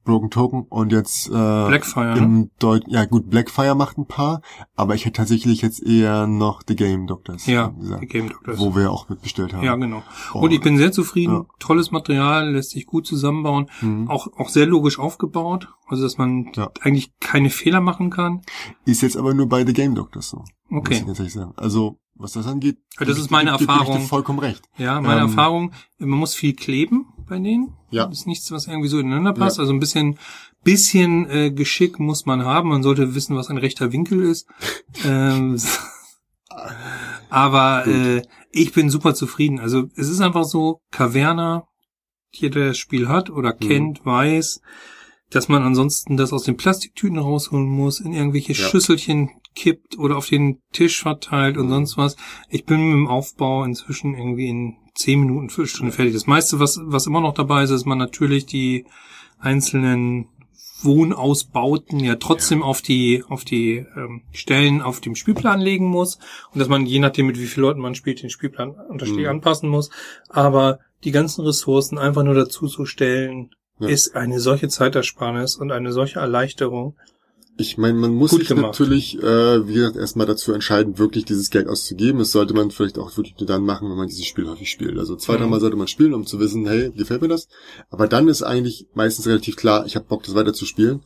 Broken 0.04 0.30
Token 0.30 0.62
und 0.68 0.90
jetzt 0.90 1.28
äh, 1.28 1.30
Blackfire, 1.30 2.14
ne? 2.14 2.18
im 2.18 2.50
Deut 2.58 2.82
ja 2.88 3.04
gut, 3.04 3.30
Blackfire 3.30 3.76
macht 3.76 3.98
ein 3.98 4.06
paar, 4.06 4.40
aber 4.74 4.94
ich 4.96 5.04
hätte 5.04 5.18
tatsächlich 5.18 5.62
jetzt 5.62 5.80
eher 5.80 6.26
noch 6.26 6.62
The 6.66 6.74
Game 6.74 7.06
Doctors 7.06 7.46
Ja, 7.46 7.68
gesagt, 7.68 8.02
die 8.02 8.06
Game 8.08 8.28
Doctors. 8.28 8.58
wo 8.58 8.74
wir 8.74 8.90
auch 8.90 9.08
mitbestellt 9.08 9.54
haben. 9.54 9.62
Ja, 9.64 9.76
genau. 9.76 10.02
Oh. 10.34 10.40
Und 10.40 10.50
ich 10.52 10.60
bin 10.60 10.76
sehr 10.76 10.90
zufrieden. 10.90 11.34
Ja. 11.34 11.46
Tolles 11.60 11.92
Material, 11.92 12.50
lässt 12.50 12.70
sich 12.70 12.86
gut 12.86 13.06
zusammenbauen. 13.06 13.70
Mhm. 13.80 14.08
Auch, 14.08 14.26
auch 14.36 14.48
sehr 14.48 14.66
logisch 14.66 14.98
aufgebaut. 14.98 15.68
Also, 15.86 16.02
dass 16.02 16.18
man 16.18 16.50
Ja. 16.56 16.70
eigentlich 16.80 17.12
keine 17.20 17.50
Fehler 17.50 17.80
machen 17.80 18.10
kann. 18.10 18.40
Ist 18.84 19.02
jetzt 19.02 19.16
aber 19.16 19.34
nur 19.34 19.48
bei 19.48 19.64
The 19.64 19.72
Game 19.72 19.94
Doctors 19.94 20.30
so. 20.30 20.38
Muss 20.68 20.80
Okay. 20.88 21.04
Also, 21.56 21.98
was 22.22 22.32
das 22.32 22.46
angeht, 22.46 22.78
das 22.98 23.18
ist 23.18 23.30
meine 23.30 23.54
Ich 23.54 23.60
Erfahrung. 23.60 23.98
dir 24.00 24.06
vollkommen 24.06 24.38
recht. 24.38 24.62
Ja, 24.78 25.00
meine 25.00 25.20
Ähm, 25.22 25.28
Erfahrung, 25.28 25.72
man 25.98 26.18
muss 26.18 26.34
viel 26.34 26.54
kleben 26.54 27.06
bei 27.28 27.38
denen. 27.38 27.74
Ja. 27.90 28.06
Das 28.06 28.20
ist 28.20 28.26
nichts, 28.26 28.50
was 28.50 28.66
irgendwie 28.66 28.88
so 28.88 28.98
ineinander 28.98 29.32
passt. 29.32 29.56
Ja. 29.58 29.62
Also 29.62 29.72
ein 29.72 29.80
bisschen, 29.80 30.18
bisschen 30.64 31.28
äh, 31.28 31.50
Geschick 31.50 31.98
muss 31.98 32.24
man 32.26 32.44
haben. 32.44 32.68
Man 32.70 32.82
sollte 32.82 33.14
wissen, 33.14 33.36
was 33.36 33.48
ein 33.50 33.58
rechter 33.58 33.92
Winkel 33.92 34.22
ist. 34.22 34.46
ähm, 35.04 35.58
aber 37.30 37.86
äh, 37.86 38.22
ich 38.50 38.72
bin 38.72 38.90
super 38.90 39.14
zufrieden. 39.14 39.58
Also 39.60 39.88
es 39.96 40.08
ist 40.08 40.20
einfach 40.20 40.44
so, 40.44 40.80
Caverna, 40.90 41.66
jeder 42.30 42.60
der 42.60 42.68
das 42.68 42.78
Spiel 42.78 43.08
hat 43.08 43.30
oder 43.30 43.52
kennt, 43.52 44.04
weiß, 44.04 44.60
dass 45.30 45.48
man 45.48 45.62
ansonsten 45.62 46.16
das 46.16 46.32
aus 46.32 46.44
den 46.44 46.56
Plastiktüten 46.56 47.18
rausholen 47.18 47.68
muss, 47.68 48.00
in 48.00 48.12
irgendwelche 48.12 48.52
Ja. 48.52 48.68
Schüsselchen 48.68 49.30
kippt 49.54 49.98
oder 49.98 50.16
auf 50.16 50.26
den 50.28 50.60
Tisch 50.72 51.02
verteilt 51.02 51.56
und 51.56 51.68
sonst 51.68 51.96
was. 51.96 52.16
Ich 52.48 52.64
bin 52.64 52.80
mit 52.80 52.94
dem 52.94 53.08
Aufbau 53.08 53.64
inzwischen 53.64 54.14
irgendwie 54.14 54.48
in 54.48 54.76
zehn 54.94 55.20
Minuten, 55.20 55.50
Viertelstunde 55.50 55.92
fertig. 55.92 56.14
Das 56.14 56.26
meiste, 56.26 56.58
was, 56.60 56.80
was 56.82 57.06
immer 57.06 57.20
noch 57.20 57.34
dabei 57.34 57.62
ist, 57.64 57.70
ist 57.70 57.86
man 57.86 57.98
natürlich 57.98 58.46
die 58.46 58.84
einzelnen 59.38 60.28
Wohnausbauten 60.82 62.00
ja 62.00 62.16
trotzdem 62.16 62.62
auf 62.62 62.82
die 62.82 63.24
auf 63.28 63.44
die 63.44 63.86
ähm, 63.96 64.22
Stellen 64.32 64.82
auf 64.82 65.00
dem 65.00 65.14
Spielplan 65.14 65.60
legen 65.60 65.86
muss 65.86 66.18
und 66.52 66.58
dass 66.60 66.68
man 66.68 66.86
je 66.86 66.98
nachdem 66.98 67.26
mit 67.26 67.38
wie 67.38 67.46
vielen 67.46 67.62
Leuten 67.66 67.80
man 67.80 67.94
spielt 67.94 68.22
den 68.22 68.30
Spielplan 68.30 68.70
unterschiedlich 68.88 69.24
Mhm. 69.26 69.30
anpassen 69.30 69.68
muss. 69.68 69.90
Aber 70.28 70.80
die 71.04 71.10
ganzen 71.12 71.44
Ressourcen 71.44 71.98
einfach 71.98 72.24
nur 72.24 72.34
dazu 72.34 72.66
zu 72.68 72.84
stellen, 72.84 73.50
Ja. 73.78 73.88
ist 73.88 74.14
eine 74.14 74.38
solche 74.40 74.68
Zeitersparnis 74.68 75.56
und 75.56 75.72
eine 75.72 75.92
solche 75.92 76.20
Erleichterung. 76.20 76.96
Ich 77.58 77.76
meine, 77.76 77.98
man 77.98 78.14
muss 78.14 78.30
sich 78.30 78.48
gemacht. 78.48 78.64
natürlich, 78.64 79.18
äh, 79.22 79.68
wie 79.68 79.74
gesagt, 79.74 79.96
erstmal 79.96 80.26
dazu 80.26 80.52
entscheiden, 80.52 80.98
wirklich 80.98 81.24
dieses 81.26 81.50
Geld 81.50 81.68
auszugeben. 81.68 82.18
Das 82.18 82.32
sollte 82.32 82.54
man 82.54 82.70
vielleicht 82.70 82.98
auch 82.98 83.14
wirklich 83.16 83.36
nur 83.38 83.46
dann 83.46 83.62
machen, 83.64 83.90
wenn 83.90 83.96
man 83.96 84.08
dieses 84.08 84.24
Spiel 84.24 84.48
häufig 84.48 84.70
spielt. 84.70 84.98
Also 84.98 85.16
zwei, 85.16 85.34
Mhm. 85.34 85.40
dreimal 85.40 85.60
sollte 85.60 85.76
man 85.76 85.86
spielen, 85.86 86.14
um 86.14 86.26
zu 86.26 86.40
wissen, 86.40 86.66
hey, 86.66 86.90
gefällt 86.96 87.20
mir 87.22 87.28
das? 87.28 87.48
Aber 87.90 88.08
dann 88.08 88.28
ist 88.28 88.42
eigentlich 88.42 88.86
meistens 88.94 89.26
relativ 89.26 89.56
klar, 89.56 89.84
ich 89.86 89.96
habe 89.96 90.06
Bock, 90.06 90.22
das 90.24 90.34
weiter 90.34 90.54
zu 90.54 90.64
spielen. 90.64 91.02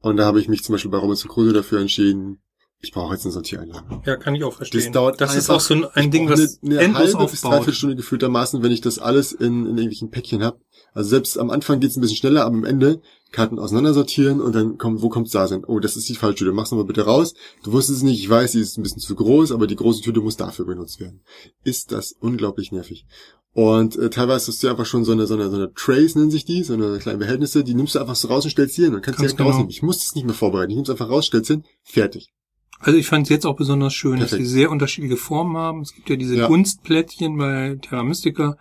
Und 0.00 0.16
da 0.16 0.24
habe 0.24 0.40
ich 0.40 0.48
mich 0.48 0.64
zum 0.64 0.72
Beispiel 0.72 0.90
bei 0.90 0.96
Robinson 0.98 1.30
Crusoe 1.30 1.52
dafür 1.52 1.80
entschieden, 1.80 2.38
ich 2.82 2.92
brauche 2.92 3.12
jetzt 3.12 3.24
eine 3.24 3.32
Sortiereinlage. 3.32 4.02
Ja, 4.06 4.16
kann 4.16 4.34
ich 4.34 4.42
auch 4.42 4.54
verstehen. 4.54 4.80
Das 4.84 4.92
dauert 4.92 5.20
das 5.20 5.36
ist 5.36 5.50
auch 5.50 5.60
so 5.60 5.74
ein, 5.74 5.84
ein 5.92 6.10
Ding, 6.10 6.28
was 6.28 6.60
eine, 6.62 6.78
eine 6.78 6.80
endlos 6.80 7.14
halbe 7.14 7.30
bis 7.30 7.42
dreiviertel 7.42 7.74
Stunde 7.74 7.96
gefühltermaßen, 7.96 8.62
wenn 8.62 8.72
ich 8.72 8.80
das 8.80 8.98
alles 8.98 9.32
in, 9.32 9.66
in 9.66 9.76
irgendwelchen 9.76 10.10
Päckchen 10.10 10.42
habe. 10.42 10.58
Also 10.94 11.10
selbst 11.10 11.38
am 11.38 11.50
Anfang 11.50 11.80
geht's 11.80 11.96
ein 11.96 12.00
bisschen 12.00 12.16
schneller, 12.16 12.44
aber 12.46 12.56
am 12.56 12.64
Ende 12.64 13.00
Karten 13.32 13.58
auseinandersortieren 13.58 14.40
und 14.40 14.54
dann 14.54 14.78
kommt, 14.78 15.02
wo 15.02 15.08
kommt's 15.08 15.30
da 15.30 15.46
sein? 15.46 15.64
Oh, 15.64 15.78
das 15.78 15.96
ist 15.96 16.08
die 16.08 16.16
falsche 16.16 16.38
Tüte. 16.38 16.52
Mach's 16.52 16.70
nochmal 16.70 16.86
bitte 16.86 17.02
raus. 17.02 17.34
Du 17.62 17.72
wusstest 17.72 17.98
es 17.98 18.02
nicht, 18.02 18.18
ich 18.18 18.28
weiß, 18.28 18.52
die 18.52 18.60
ist 18.60 18.76
ein 18.76 18.82
bisschen 18.82 19.00
zu 19.00 19.14
groß, 19.14 19.52
aber 19.52 19.66
die 19.66 19.76
große 19.76 20.02
Tüte 20.02 20.20
muss 20.20 20.36
dafür 20.36 20.64
benutzt 20.64 21.00
werden. 21.00 21.20
Ist 21.62 21.92
das 21.92 22.14
unglaublich 22.18 22.72
nervig. 22.72 23.06
Und 23.52 23.96
äh, 23.96 24.10
teilweise 24.10 24.48
hast 24.48 24.62
du 24.62 24.68
einfach 24.68 24.86
schon 24.86 25.04
so 25.04 25.12
eine, 25.12 25.26
so 25.26 25.34
eine, 25.34 25.50
so 25.50 25.56
eine 25.56 25.72
Trays, 25.74 26.14
nennen 26.14 26.30
sich 26.30 26.44
die, 26.44 26.62
so 26.62 26.74
eine 26.74 26.98
kleine 26.98 27.18
Behältnisse, 27.18 27.62
die 27.62 27.74
nimmst 27.74 27.94
du 27.94 27.98
einfach 27.98 28.14
so 28.14 28.28
raus 28.28 28.44
und 28.44 28.50
stellst 28.50 28.76
sie 28.76 28.84
hin 28.84 28.94
und 28.94 29.02
kannst 29.02 29.20
direkt 29.20 29.40
rausnehmen. 29.40 29.58
genau. 29.62 29.70
Ich 29.70 29.82
muss 29.82 29.98
das 29.98 30.14
nicht 30.14 30.24
mehr 30.24 30.34
vorbereiten. 30.34 30.70
Ich 30.70 30.76
nimm's 30.76 30.90
einfach 30.90 31.10
raus, 31.10 31.26
stell's 31.26 31.48
hin, 31.48 31.64
fertig. 31.82 32.32
Also 32.80 32.98
ich 32.98 33.06
fand 33.06 33.24
es 33.24 33.28
jetzt 33.30 33.44
auch 33.46 33.56
besonders 33.56 33.92
schön, 33.94 34.18
dass 34.18 34.30
Perfekt. 34.30 34.48
sie 34.48 34.52
sehr 34.54 34.70
unterschiedliche 34.70 35.16
Formen 35.18 35.56
haben. 35.56 35.82
Es 35.82 35.94
gibt 35.94 36.08
ja 36.08 36.16
diese 36.16 36.36
Ja. 36.36 36.46
Kunstplättchen 36.46 37.36
bei 37.36 37.76
Terra 37.80 38.02
Mystica. 38.02 38.56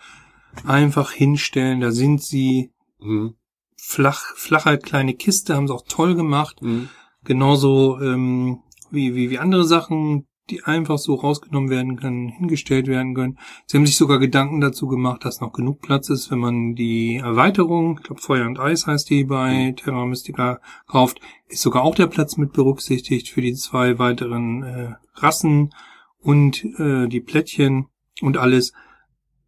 Einfach 0.66 1.12
hinstellen, 1.12 1.80
da 1.80 1.92
sind 1.92 2.22
sie 2.22 2.72
Mhm. 3.00 3.36
flach, 3.78 4.36
flache 4.36 4.78
kleine 4.78 5.14
Kiste, 5.14 5.56
haben 5.56 5.68
sie 5.68 5.74
auch 5.74 5.86
toll 5.88 6.16
gemacht. 6.16 6.62
Mhm. 6.62 6.90
Genauso 7.24 8.00
ähm, 8.02 8.60
wie, 8.92 9.16
wie, 9.16 9.30
wie 9.30 9.40
andere 9.40 9.64
Sachen, 9.64 10.26
die 10.50 10.64
einfach 10.64 10.98
so 10.98 11.16
rausgenommen 11.16 11.70
werden 11.70 11.96
können, 11.96 12.30
hingestellt 12.30 12.88
werden 12.88 13.14
können. 13.14 13.38
Sie 13.66 13.78
haben 13.78 13.86
sich 13.86 13.98
sogar 13.98 14.20
Gedanken 14.20 14.62
dazu 14.62 14.88
gemacht, 14.88 15.26
dass 15.26 15.42
noch 15.42 15.54
genug 15.54 15.82
Platz 15.82 16.10
ist, 16.10 16.32
wenn 16.32 16.40
man 16.40 16.76
die 16.76 17.18
Erweiterung, 17.18 17.98
ich 17.98 18.04
glaube 18.04 18.22
Feuer 18.22 18.46
und 18.46 18.60
Eis 18.60 18.88
heißt 18.88 19.10
die 19.10 19.24
bei 19.24 19.74
Terra 19.78 20.06
Mystica, 20.06 20.60
kauft, 20.88 21.20
ist 21.48 21.62
sogar 21.62 21.84
auch 21.84 21.96
der 21.96 22.08
Platz 22.08 22.38
mit 22.38 22.54
berücksichtigt 22.54 23.30
für 23.30 23.42
die 23.42 23.54
zwei 23.54 24.00
weiteren 24.00 24.64
äh, 24.64 24.94
Rassen 25.16 25.74
und 26.20 26.64
äh, 26.80 27.08
die 27.08 27.22
Plättchen 27.22 27.88
und 28.22 28.38
alles. 28.38 28.74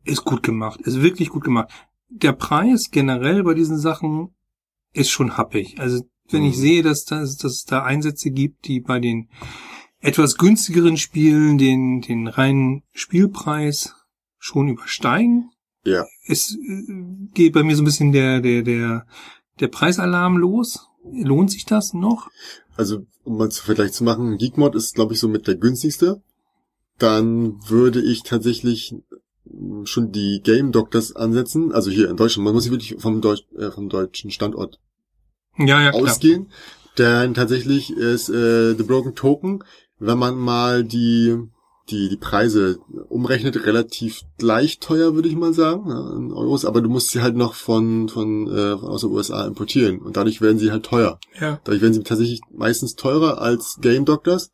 Ist 0.04 0.26
gut 0.26 0.42
gemacht, 0.42 0.82
ist 0.82 1.04
wirklich 1.04 1.30
gut 1.30 1.44
gemacht. 1.44 1.70
Der 2.10 2.34
Preis 2.34 2.90
generell 2.90 3.44
bei 3.44 3.54
diesen 3.54 3.78
Sachen 3.78 4.34
ist 4.94 5.12
schon 5.12 5.38
happig. 5.38 5.80
Also 5.80 6.04
wenn 6.30 6.44
ich 6.44 6.56
Mhm. 6.56 6.62
sehe, 6.62 6.82
dass, 6.82 7.06
das, 7.06 7.38
dass 7.38 7.52
es 7.52 7.66
da 7.66 7.84
Einsätze 7.84 8.32
gibt, 8.32 8.68
die 8.68 8.80
bei 8.80 9.00
den 9.00 9.30
etwas 10.02 10.38
günstigeren 10.38 10.98
Spielen 10.98 11.58
den, 11.58 12.02
den 12.02 12.28
reinen 12.28 12.84
Spielpreis 12.94 13.96
schon 14.40 14.68
übersteigen, 14.70 15.52
Ja. 15.86 16.04
es 16.28 16.56
äh, 16.56 16.94
geht 17.34 17.54
bei 17.54 17.64
mir 17.64 17.76
so 17.76 17.82
ein 17.84 17.86
bisschen 17.86 18.12
der, 18.12 18.42
der, 18.42 18.64
der, 18.64 19.06
der 19.60 19.68
Preisalarm 19.68 20.38
los. 20.38 20.88
Lohnt 21.12 21.52
sich 21.52 21.66
das 21.66 21.94
noch? 21.94 22.30
Also, 22.76 23.06
um 23.24 23.38
mal 23.38 23.50
zu 23.50 23.64
Vergleich 23.64 23.92
zu 23.92 24.04
machen, 24.04 24.38
Geekmod 24.38 24.76
ist, 24.76 24.94
glaube 24.96 25.14
ich, 25.14 25.20
so 25.20 25.28
mit 25.28 25.48
der 25.48 25.56
günstigste. 25.56 26.22
Dann 27.00 27.60
würde 27.68 28.02
ich 28.02 28.24
tatsächlich 28.24 28.96
mh, 29.46 29.86
schon 29.86 30.12
die 30.12 30.42
Game 30.44 30.72
Doctors 30.72 31.16
ansetzen. 31.16 31.72
Also 31.72 31.90
hier 31.92 32.10
in 32.10 32.18
Deutschland. 32.18 32.46
Man 32.46 32.54
muss 32.54 32.64
sich 32.64 32.72
wirklich 32.72 32.96
vom, 33.00 33.22
Deutsch, 33.22 33.44
äh, 33.58 33.72
vom 33.72 33.90
deutschen 33.90 34.30
Standort 34.32 34.80
Ja, 35.58 35.82
ja, 35.82 35.92
klar. 35.92 36.04
ausgehen. 36.04 36.52
Denn 36.98 37.34
tatsächlich 37.34 37.92
ist 37.92 38.30
äh, 38.30 38.76
The 38.76 38.84
Broken 38.84 39.16
Token, 39.16 39.64
wenn 40.02 40.18
man 40.18 40.38
mal 40.38 40.84
die 40.84 41.38
die 41.90 42.10
die 42.10 42.18
Preise 42.18 42.78
umrechnet, 43.10 43.66
relativ 43.66 44.22
gleich 44.38 44.80
teuer, 44.80 45.14
würde 45.16 45.28
ich 45.28 45.36
mal 45.36 45.54
sagen, 45.54 45.90
ja, 45.90 46.14
in 46.16 46.32
Euros. 46.32 46.64
Aber 46.64 46.82
du 46.82 46.90
musst 46.90 47.10
sie 47.10 47.22
halt 47.22 47.36
noch 47.36 47.54
von 47.54 48.08
von 48.08 48.48
äh, 48.48 48.74
aus 48.74 49.02
den 49.02 49.12
USA 49.12 49.46
importieren 49.46 50.00
und 50.00 50.16
dadurch 50.16 50.42
werden 50.42 50.60
sie 50.60 50.72
halt 50.72 50.86
teuer. 50.86 51.20
Ja. 51.40 51.60
Dadurch 51.64 51.82
werden 51.82 51.94
sie 51.94 52.04
tatsächlich 52.04 52.42
meistens 52.54 52.96
teurer 52.96 53.42
als 53.42 53.78
Game 53.82 54.06
Doctors. 54.06 54.52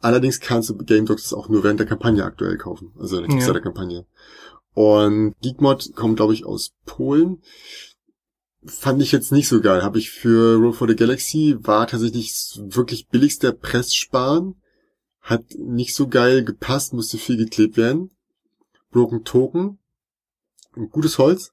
Allerdings 0.00 0.40
kannst 0.40 0.70
du 0.70 0.76
Game 0.76 1.06
Doctors 1.06 1.32
auch 1.32 1.48
nur 1.48 1.62
während 1.64 1.80
der 1.80 1.86
Kampagne 1.86 2.24
aktuell 2.24 2.56
kaufen, 2.56 2.92
also 2.98 3.16
in 3.16 3.22
der 3.22 3.30
Ja. 3.30 3.36
Kickstarter-Kampagne. 3.36 4.06
Und 4.74 5.34
Geekmod 5.42 5.92
kommt, 5.94 6.16
glaube 6.16 6.34
ich, 6.34 6.44
aus 6.44 6.72
Polen. 6.84 7.42
Fand 8.66 9.00
ich 9.02 9.12
jetzt 9.12 9.30
nicht 9.30 9.48
so 9.48 9.60
geil. 9.60 9.82
Habe 9.82 9.98
ich 9.98 10.10
für 10.10 10.56
Roll 10.56 10.72
for 10.72 10.88
the 10.88 10.96
Galaxy, 10.96 11.56
war 11.60 11.86
tatsächlich 11.86 12.32
wirklich 12.58 13.08
billigster 13.08 13.52
Press 13.52 13.94
sparen. 13.94 14.56
Hat 15.24 15.42
nicht 15.56 15.94
so 15.94 16.06
geil 16.06 16.44
gepasst, 16.44 16.92
musste 16.92 17.16
viel 17.16 17.38
geklebt 17.38 17.78
werden. 17.78 18.10
Broken 18.90 19.24
Token, 19.24 19.78
gutes 20.90 21.16
Holz. 21.16 21.52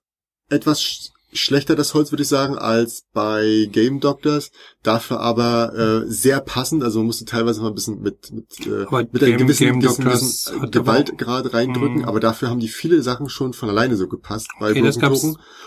Etwas 0.50 1.14
schlechter 1.34 1.76
das 1.76 1.94
Holz, 1.94 2.12
würde 2.12 2.24
ich 2.24 2.30
sagen, 2.30 2.58
als 2.58 3.06
bei 3.14 3.68
Game 3.72 4.00
Doctors. 4.00 4.52
Dafür 4.84 5.20
aber 5.20 5.74
äh, 6.06 6.12
sehr 6.12 6.40
passend. 6.42 6.84
Also 6.84 7.00
man 7.00 7.08
musste 7.08 7.26
teilweise 7.26 7.62
mal 7.62 7.70
ein 7.70 7.76
bisschen 7.76 8.02
mit, 8.02 8.32
mit, 8.32 8.68
äh, 8.68 8.86
Aber 8.88 9.06
mit 9.12 9.24
einem 9.24 9.38
gewissen, 9.38 9.66
Game 9.68 9.80
gewissen, 9.80 10.04
gewissen 10.06 10.62
hat 10.62 10.72
Gewaltgrad 10.72 11.54
reindrücken. 11.54 12.00
Mhm. 12.00 12.06
Aber 12.06 12.20
dafür 12.20 12.50
haben 12.50 12.60
die 12.60 12.68
viele 12.68 13.02
Sachen 13.02 13.30
schon 13.30 13.54
von 13.54 13.70
alleine 13.70 13.96
so 13.96 14.08
gepasst 14.08 14.50
bei 14.60 14.72
Okay, 14.72 14.82
das 14.82 15.00
gab's, 15.00 15.22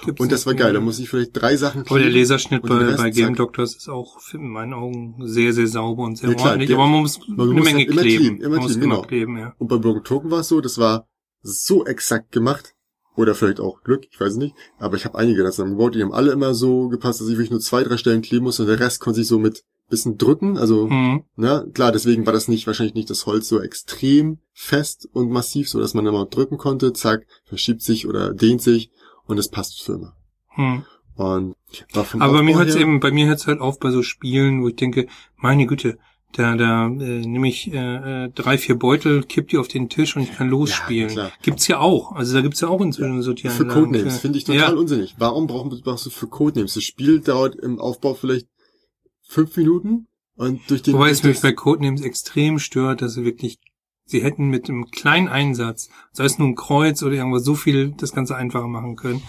gibt's 0.04 0.20
Und 0.20 0.32
das 0.32 0.46
war 0.46 0.54
geil. 0.54 0.72
Da 0.72 0.80
muss 0.80 0.98
ich 0.98 1.08
vielleicht 1.08 1.30
drei 1.32 1.56
Sachen 1.56 1.84
Aber 1.86 1.98
der. 1.98 2.10
Laserschnitt 2.10 2.62
bei, 2.62 2.92
bei 2.96 3.10
Game 3.10 3.28
zack. 3.28 3.36
Doctors 3.36 3.76
ist 3.76 3.88
auch 3.88 4.16
in 4.32 4.48
meinen 4.48 4.74
Augen 4.74 5.16
sehr, 5.20 5.52
sehr 5.52 5.66
sauber 5.66 6.04
und 6.04 6.16
sehr 6.18 6.30
Ja, 6.30 6.34
klar, 6.34 6.48
ordentlich. 6.50 6.68
der- 6.68 6.76
aber 6.78 6.86
man 6.88 7.00
muss 7.00 7.18
man 7.26 7.40
eine 7.48 7.52
muss 7.54 7.64
Menge 7.64 7.78
halt 7.78 7.88
immer 7.90 8.00
kleben. 8.02 8.24
kleben, 8.38 8.40
immer 8.42 8.58
kleben, 8.66 8.80
genau. 8.80 9.02
kleben, 9.02 9.38
ja. 9.38 9.54
Und 9.58 9.68
bei 9.68 9.78
Broken 9.78 10.04
Token 10.04 10.30
war 10.30 10.40
es 10.40 10.48
so, 10.48 10.60
das 10.60 10.78
war 10.78 11.08
so 11.42 11.84
exakt 11.86 12.32
gemacht. 12.32 12.73
Oder 13.16 13.34
vielleicht 13.34 13.60
auch 13.60 13.82
Glück, 13.82 14.06
ich 14.10 14.18
weiß 14.20 14.32
es 14.32 14.38
nicht. 14.38 14.54
Aber 14.78 14.96
ich 14.96 15.04
habe 15.04 15.16
einige 15.18 15.42
da 15.42 15.50
zusammengebaut, 15.50 15.94
die 15.94 16.02
haben 16.02 16.12
alle 16.12 16.32
immer 16.32 16.52
so 16.54 16.88
gepasst, 16.88 17.20
dass 17.20 17.28
ich 17.28 17.34
wirklich 17.34 17.50
nur 17.52 17.60
zwei, 17.60 17.84
drei 17.84 17.96
Stellen 17.96 18.22
kleben 18.22 18.44
musste 18.44 18.62
und 18.62 18.68
der 18.68 18.80
Rest 18.80 19.00
konnte 19.00 19.20
ich 19.20 19.26
so 19.28 19.38
mit 19.38 19.62
bisschen 19.90 20.16
drücken. 20.16 20.56
Also, 20.56 20.88
Mhm. 20.88 21.24
ne, 21.36 21.70
klar, 21.74 21.92
deswegen 21.92 22.24
war 22.26 22.32
das 22.32 22.48
nicht, 22.48 22.66
wahrscheinlich 22.66 22.94
nicht 22.94 23.10
das 23.10 23.26
Holz 23.26 23.46
so 23.48 23.60
extrem 23.60 24.38
fest 24.54 25.08
und 25.12 25.30
massiv, 25.30 25.68
so 25.68 25.78
dass 25.78 25.92
man 25.94 26.06
immer 26.06 26.24
drücken 26.26 26.56
konnte, 26.56 26.92
zack, 26.94 27.26
verschiebt 27.44 27.82
sich 27.82 28.08
oder 28.08 28.32
dehnt 28.32 28.62
sich 28.62 28.90
und 29.26 29.38
es 29.38 29.48
passt 29.48 29.82
für 29.82 29.92
immer. 29.92 30.16
Mhm. 30.56 30.84
Und 31.16 31.54
war 31.92 32.04
vom 32.04 32.22
Aber 32.22 32.32
bei 32.32 32.42
mir 32.42 32.58
her- 32.58 32.76
eben, 32.76 32.98
bei 32.98 33.12
mir 33.12 33.26
hört's 33.26 33.46
halt 33.46 33.60
auf 33.60 33.78
bei 33.78 33.90
so 33.90 34.02
Spielen, 34.02 34.62
wo 34.62 34.68
ich 34.68 34.76
denke, 34.76 35.06
meine 35.36 35.66
Güte, 35.66 35.98
da, 36.36 36.56
da 36.56 36.86
äh, 36.86 36.88
nehme 36.88 37.48
ich 37.48 37.72
äh, 37.72 38.24
äh, 38.24 38.28
drei, 38.34 38.58
vier 38.58 38.76
Beutel, 38.76 39.22
kipp 39.22 39.48
die 39.48 39.58
auf 39.58 39.68
den 39.68 39.88
Tisch 39.88 40.16
und 40.16 40.22
ich 40.22 40.32
kann 40.32 40.48
losspielen. 40.48 41.10
klar. 41.10 41.32
gibt's 41.42 41.68
ja 41.68 41.78
auch. 41.78 42.12
Also 42.12 42.34
da 42.34 42.40
gibt's 42.40 42.60
ja 42.60 42.68
auch 42.68 42.80
inzwischen 42.80 43.22
so 43.22 43.32
die 43.32 43.48
Für 43.48 43.66
Codenames 43.66 44.18
finde 44.18 44.38
ich 44.38 44.44
total 44.44 44.60
ja, 44.60 44.72
unsinnig. 44.72 45.14
Warum 45.16 45.46
brauchen, 45.46 45.70
brauchst 45.82 46.06
du 46.06 46.10
für 46.10 46.26
Codenames? 46.26 46.74
Das 46.74 46.82
Spiel 46.82 47.20
dauert 47.20 47.54
im 47.54 47.78
Aufbau 47.78 48.14
vielleicht 48.14 48.48
fünf 49.28 49.56
Minuten 49.56 50.08
und 50.36 50.60
durch 50.68 50.82
den... 50.82 50.94
Wobei 50.94 51.10
es 51.10 51.22
mich 51.22 51.40
bei 51.40 51.52
Codenames 51.52 52.02
extrem 52.02 52.58
stört, 52.58 53.00
dass 53.00 53.14
sie 53.14 53.24
wirklich, 53.24 53.58
sie 54.04 54.22
hätten 54.22 54.48
mit 54.48 54.68
einem 54.68 54.90
kleinen 54.90 55.28
Einsatz, 55.28 55.88
sei 56.10 56.24
es 56.24 56.38
nur 56.38 56.48
ein 56.48 56.56
Kreuz 56.56 57.02
oder 57.04 57.14
irgendwas, 57.14 57.44
so 57.44 57.54
viel 57.54 57.92
das 57.96 58.12
Ganze 58.12 58.34
einfacher 58.34 58.66
machen 58.66 58.96
können. 58.96 59.22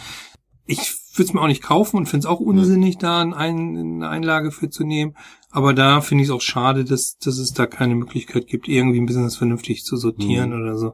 Ich 0.65 0.79
würde 1.13 1.27
es 1.27 1.33
mir 1.33 1.41
auch 1.41 1.47
nicht 1.47 1.61
kaufen 1.61 1.97
und 1.97 2.07
finde 2.07 2.25
es 2.25 2.31
auch 2.31 2.39
unsinnig, 2.39 2.97
da 2.97 3.21
ein, 3.21 3.33
eine 3.33 4.09
Einlage 4.09 4.51
für 4.51 4.69
zu 4.69 4.83
nehmen. 4.83 5.15
Aber 5.55 5.73
da 5.73 6.01
finde 6.01 6.23
ich 6.23 6.29
es 6.29 6.35
auch 6.35 6.41
schade, 6.41 6.83
dass, 6.83 7.17
dass 7.17 7.37
es 7.37 7.53
da 7.53 7.65
keine 7.65 7.95
Möglichkeit 7.95 8.47
gibt, 8.47 8.67
irgendwie 8.67 8.99
ein 8.99 9.05
bisschen 9.05 9.23
das 9.23 9.37
vernünftig 9.37 9.83
zu 9.85 9.95
sortieren 9.95 10.49
Mhm. 10.49 10.61
oder 10.61 10.77
so. 10.77 10.93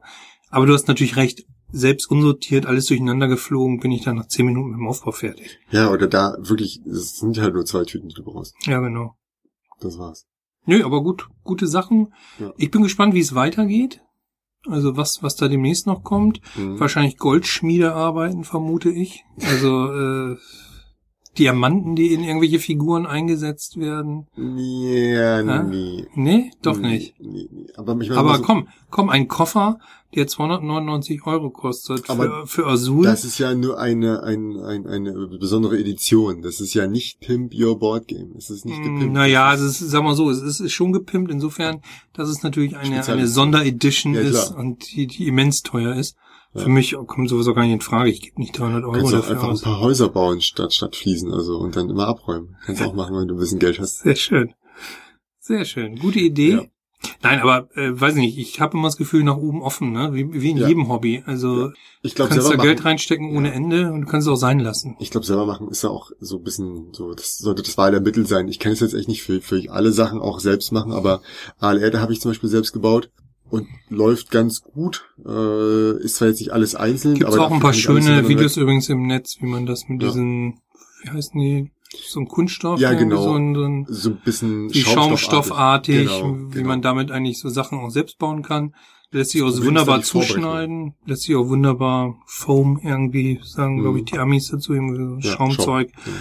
Aber 0.49 0.65
du 0.67 0.73
hast 0.73 0.87
natürlich 0.87 1.15
recht, 1.15 1.45
selbst 1.71 2.11
unsortiert, 2.11 2.65
alles 2.67 2.85
durcheinander 2.85 3.27
geflogen, 3.27 3.79
bin 3.79 3.91
ich 3.91 4.03
dann 4.03 4.17
nach 4.17 4.27
zehn 4.27 4.45
Minuten 4.45 4.69
mit 4.71 4.77
dem 4.79 4.87
Aufbau 4.87 5.11
fertig. 5.11 5.57
Ja, 5.71 5.89
oder 5.89 6.05
da 6.07 6.35
wirklich, 6.39 6.79
es 6.85 7.17
sind 7.17 7.39
halt 7.39 7.53
nur 7.55 7.65
zwei 7.65 7.85
Tüten, 7.85 8.09
die 8.09 8.13
du 8.15 8.23
brauchst. 8.23 8.53
Ja, 8.67 8.79
genau. 8.81 9.15
Das 9.79 9.97
war's. 9.97 10.27
Nö, 10.65 10.83
aber 10.85 11.01
gut, 11.01 11.27
gute 11.43 11.65
Sachen. 11.65 12.13
Ja. 12.39 12.53
Ich 12.57 12.69
bin 12.69 12.83
gespannt, 12.83 13.15
wie 13.15 13.19
es 13.21 13.33
weitergeht. 13.33 14.01
Also 14.67 14.95
was, 14.95 15.23
was 15.23 15.35
da 15.37 15.47
demnächst 15.47 15.87
noch 15.87 16.03
kommt. 16.03 16.39
Mhm. 16.55 16.79
Wahrscheinlich 16.79 17.17
Goldschmiedearbeiten, 17.17 18.43
vermute 18.43 18.91
ich. 18.91 19.23
Also 19.41 19.91
äh, 19.91 20.37
Diamanten, 21.37 21.95
die 21.95 22.13
in 22.13 22.23
irgendwelche 22.23 22.59
Figuren 22.59 23.05
eingesetzt 23.05 23.77
werden. 23.79 24.27
Ja, 24.35 25.37
Hä? 25.39 25.63
nee. 25.69 26.05
Nee, 26.13 26.51
doch 26.61 26.77
Nee, 26.77 26.89
nicht. 26.89 27.15
Nee, 27.19 27.47
nee. 27.51 27.67
Aber, 27.77 27.93
ich 28.01 28.09
meine, 28.09 28.19
Aber 28.19 28.35
so, 28.37 28.43
komm, 28.43 28.67
komm, 28.89 29.09
ein 29.09 29.27
Koffer, 29.29 29.79
der 30.13 30.27
299 30.27 31.25
Euro 31.25 31.49
kostet 31.49 32.05
für, 32.05 32.11
Aber 32.11 32.47
für 32.47 32.67
Azul. 32.67 33.05
Das 33.05 33.23
ist 33.23 33.37
ja 33.37 33.55
nur 33.55 33.79
eine, 33.79 34.23
ein, 34.23 34.57
ein, 34.59 34.85
eine 34.85 35.13
besondere 35.39 35.79
Edition. 35.79 36.41
Das 36.41 36.59
ist 36.59 36.73
ja 36.73 36.85
nicht 36.87 37.21
Pimp 37.21 37.53
Your 37.55 37.79
Board 37.79 38.07
Game. 38.09 38.33
Es 38.37 38.49
ist 38.49 38.65
nicht 38.65 38.77
gepimpt. 38.81 39.03
Hm, 39.03 39.13
Naja, 39.13 39.53
es 39.53 39.61
ist, 39.61 39.79
sag 39.79 40.03
mal 40.03 40.15
so, 40.15 40.29
es 40.29 40.41
ist, 40.41 40.59
ist 40.59 40.73
schon 40.73 40.91
gepimpt 40.91 41.31
insofern, 41.31 41.79
dass 42.11 42.27
es 42.27 42.43
natürlich 42.43 42.75
eine, 42.75 42.97
Spezial- 42.97 43.17
eine 43.17 43.27
Sonderedition 43.27 44.13
Ja, 44.15 44.19
ist 44.21 44.51
und 44.53 44.91
die, 44.93 45.07
die 45.07 45.27
immens 45.27 45.61
teuer 45.63 45.95
ist. 45.95 46.17
Ja. 46.53 46.61
Für 46.63 46.69
mich 46.69 46.95
kommt 47.07 47.29
sowieso 47.29 47.53
gar 47.53 47.63
nicht 47.63 47.71
in 47.73 47.81
Frage. 47.81 48.09
Ich 48.09 48.21
gebe 48.21 48.39
nicht 48.41 48.57
300 48.59 48.83
Du 48.83 48.87
Euro 48.87 48.93
kannst 48.97 49.13
auch 49.13 49.17
dafür 49.19 49.31
einfach 49.35 49.47
ein 49.47 49.51
aus. 49.53 49.61
paar 49.61 49.79
Häuser 49.79 50.09
bauen 50.09 50.41
statt, 50.41 50.73
statt 50.73 50.95
Fliesen, 50.95 51.33
also, 51.33 51.57
und 51.57 51.75
dann 51.77 51.89
immer 51.89 52.07
abräumen. 52.07 52.57
Kannst 52.65 52.81
auch 52.81 52.93
machen, 52.93 53.15
wenn 53.15 53.27
du 53.27 53.35
ein 53.35 53.39
bisschen 53.39 53.59
Geld 53.59 53.79
hast. 53.79 53.99
Sehr 53.99 54.15
schön. 54.15 54.53
Sehr 55.39 55.65
schön. 55.65 55.95
Gute 55.97 56.19
Idee. 56.19 56.51
Ja. 56.51 56.63
Nein, 57.23 57.39
aber 57.39 57.67
äh, 57.75 57.99
weiß 57.99 58.13
nicht, 58.15 58.37
ich 58.37 58.59
habe 58.61 58.77
immer 58.77 58.87
das 58.87 58.95
Gefühl 58.97 59.23
nach 59.23 59.37
oben 59.37 59.63
offen, 59.63 59.91
ne? 59.91 60.13
Wie, 60.13 60.39
wie 60.39 60.51
in 60.51 60.57
Ja. 60.57 60.67
jedem 60.67 60.87
Hobby. 60.87 61.23
Also 61.25 61.67
Ja. 61.67 61.73
Ich 62.03 62.11
du 62.13 62.17
glaube, 62.17 62.29
kannst 62.35 62.47
da 62.47 62.57
machen, 62.57 62.63
Geld 62.67 62.85
reinstecken 62.85 63.35
ohne 63.35 63.53
Ende 63.53 63.91
und 63.91 64.01
du 64.01 64.07
kannst 64.07 64.27
es 64.27 64.31
auch 64.31 64.37
sein 64.37 64.59
lassen. 64.59 64.95
ich 64.99 65.09
glaube, 65.09 65.25
selber 65.25 65.45
machen 65.47 65.67
ist 65.69 65.83
ja 65.83 65.89
auch 65.89 66.11
so 66.19 66.37
ein 66.37 66.43
bisschen 66.43 66.89
so, 66.93 67.13
das 67.13 67.37
sollte 67.37 67.63
das 67.63 67.75
Wahl 67.77 67.91
der 67.91 68.01
Mittel 68.01 68.27
sein. 68.27 68.47
Ich 68.49 68.59
kann 68.59 68.71
es 68.71 68.81
jetzt 68.81 68.93
echt 68.93 69.07
nicht 69.07 69.23
für, 69.23 69.41
für 69.41 69.63
alle 69.71 69.91
Sachen 69.91 70.19
auch 70.19 70.39
selbst 70.39 70.71
machen, 70.71 70.91
aber 70.91 71.21
ALR, 71.59 71.89
da 71.89 72.01
habe 72.01 72.13
ich 72.13 72.21
zum 72.21 72.31
Beispiel 72.31 72.49
selbst 72.49 72.71
gebaut. 72.71 73.09
Und 73.51 73.67
läuft 73.89 74.31
ganz 74.31 74.61
gut. 74.61 75.05
Äh, 75.25 75.97
ist 76.03 76.15
zwar 76.15 76.29
jetzt 76.29 76.39
nicht 76.39 76.51
alles 76.53 76.73
einzeln, 76.75 77.15
Gibt's 77.15 77.33
aber 77.35 77.47
auch 77.47 77.51
ein 77.51 77.59
paar 77.59 77.73
schöne 77.73 78.27
Videos 78.27 78.57
übrigens 78.57 78.89
im 78.89 79.05
Netz, 79.07 79.37
wie 79.41 79.45
man 79.47 79.65
das 79.65 79.87
mit 79.87 80.01
Ja. 80.01 80.07
diesen, 80.09 80.59
wie 81.03 81.09
heißen 81.09 81.39
die, 81.39 81.71
so 82.07 82.21
ein 82.21 82.27
Kunststoff, 82.27 82.79
Ja, 82.79 82.91
irgendwie 82.91 83.09
genau. 83.09 83.23
so 83.23 83.33
ein, 83.35 83.53
so 83.55 83.63
ein 83.63 83.85
so 83.89 84.09
ein 84.11 84.21
bisschen 84.23 84.73
wie 84.73 84.79
Schaumstoffartig, 84.81 86.07
Genau, 86.07 86.35
wie 86.49 86.55
genau. 86.55 86.67
man 86.69 86.81
damit 86.81 87.11
eigentlich 87.11 87.39
so 87.39 87.49
Sachen 87.49 87.79
auch 87.79 87.89
selbst 87.89 88.17
bauen 88.17 88.41
kann. 88.43 88.73
Lässt 89.13 89.31
sich 89.31 89.43
auch 89.43 89.49
so 89.49 89.65
wunderbar 89.65 90.01
zuschneiden, 90.03 90.93
lässt 91.05 91.23
sich 91.23 91.35
auch 91.35 91.49
wunderbar 91.49 92.15
Foam 92.27 92.79
irgendwie, 92.81 93.41
sagen, 93.43 93.75
Mhm. 93.75 93.81
glaube 93.81 93.99
ich, 93.99 94.05
die 94.05 94.17
Amis 94.17 94.47
dazu, 94.47 94.73
irgendwie 94.73 94.95
so 95.21 95.27
Ja, 95.27 95.35
Schaumzeug. 95.35 95.91
Schaum, 95.93 96.13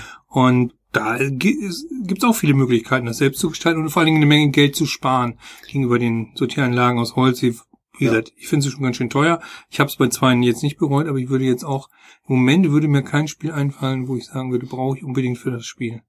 Und 0.44 0.72
da 0.92 1.18
gibt 1.28 1.62
es 1.62 2.24
auch 2.24 2.34
viele 2.34 2.54
Möglichkeiten, 2.54 3.06
das 3.06 3.18
selbst 3.18 3.40
zu 3.40 3.50
gestalten 3.50 3.80
und 3.80 3.90
vor 3.90 4.00
allen 4.00 4.06
Dingen 4.06 4.18
eine 4.18 4.26
Menge 4.26 4.50
Geld 4.50 4.74
zu 4.74 4.86
sparen 4.86 5.38
gegenüber 5.66 5.98
den 5.98 6.32
Sortieranlagen 6.34 6.98
aus 6.98 7.16
Holz. 7.16 7.42
Wie 7.42 7.54
Ja. 7.98 8.10
gesagt, 8.10 8.32
ich 8.36 8.48
finde 8.48 8.64
sie 8.64 8.70
schon 8.70 8.82
ganz 8.82 8.96
schön 8.96 9.10
teuer. 9.10 9.40
Ich 9.68 9.78
habe 9.78 9.88
es 9.88 9.96
bei 9.96 10.08
zweien 10.08 10.42
jetzt 10.42 10.62
nicht 10.62 10.78
bereut, 10.78 11.06
aber 11.06 11.18
ich 11.18 11.28
würde 11.28 11.44
jetzt 11.44 11.64
auch, 11.64 11.88
im 12.28 12.36
Moment 12.36 12.70
würde 12.70 12.88
mir 12.88 13.02
kein 13.02 13.28
Spiel 13.28 13.52
einfallen, 13.52 14.08
wo 14.08 14.16
ich 14.16 14.26
sagen 14.26 14.50
würde, 14.52 14.66
brauche 14.66 14.96
ich 14.96 15.04
unbedingt 15.04 15.38
für 15.38 15.50
das 15.50 15.66
Spiel. 15.66 16.02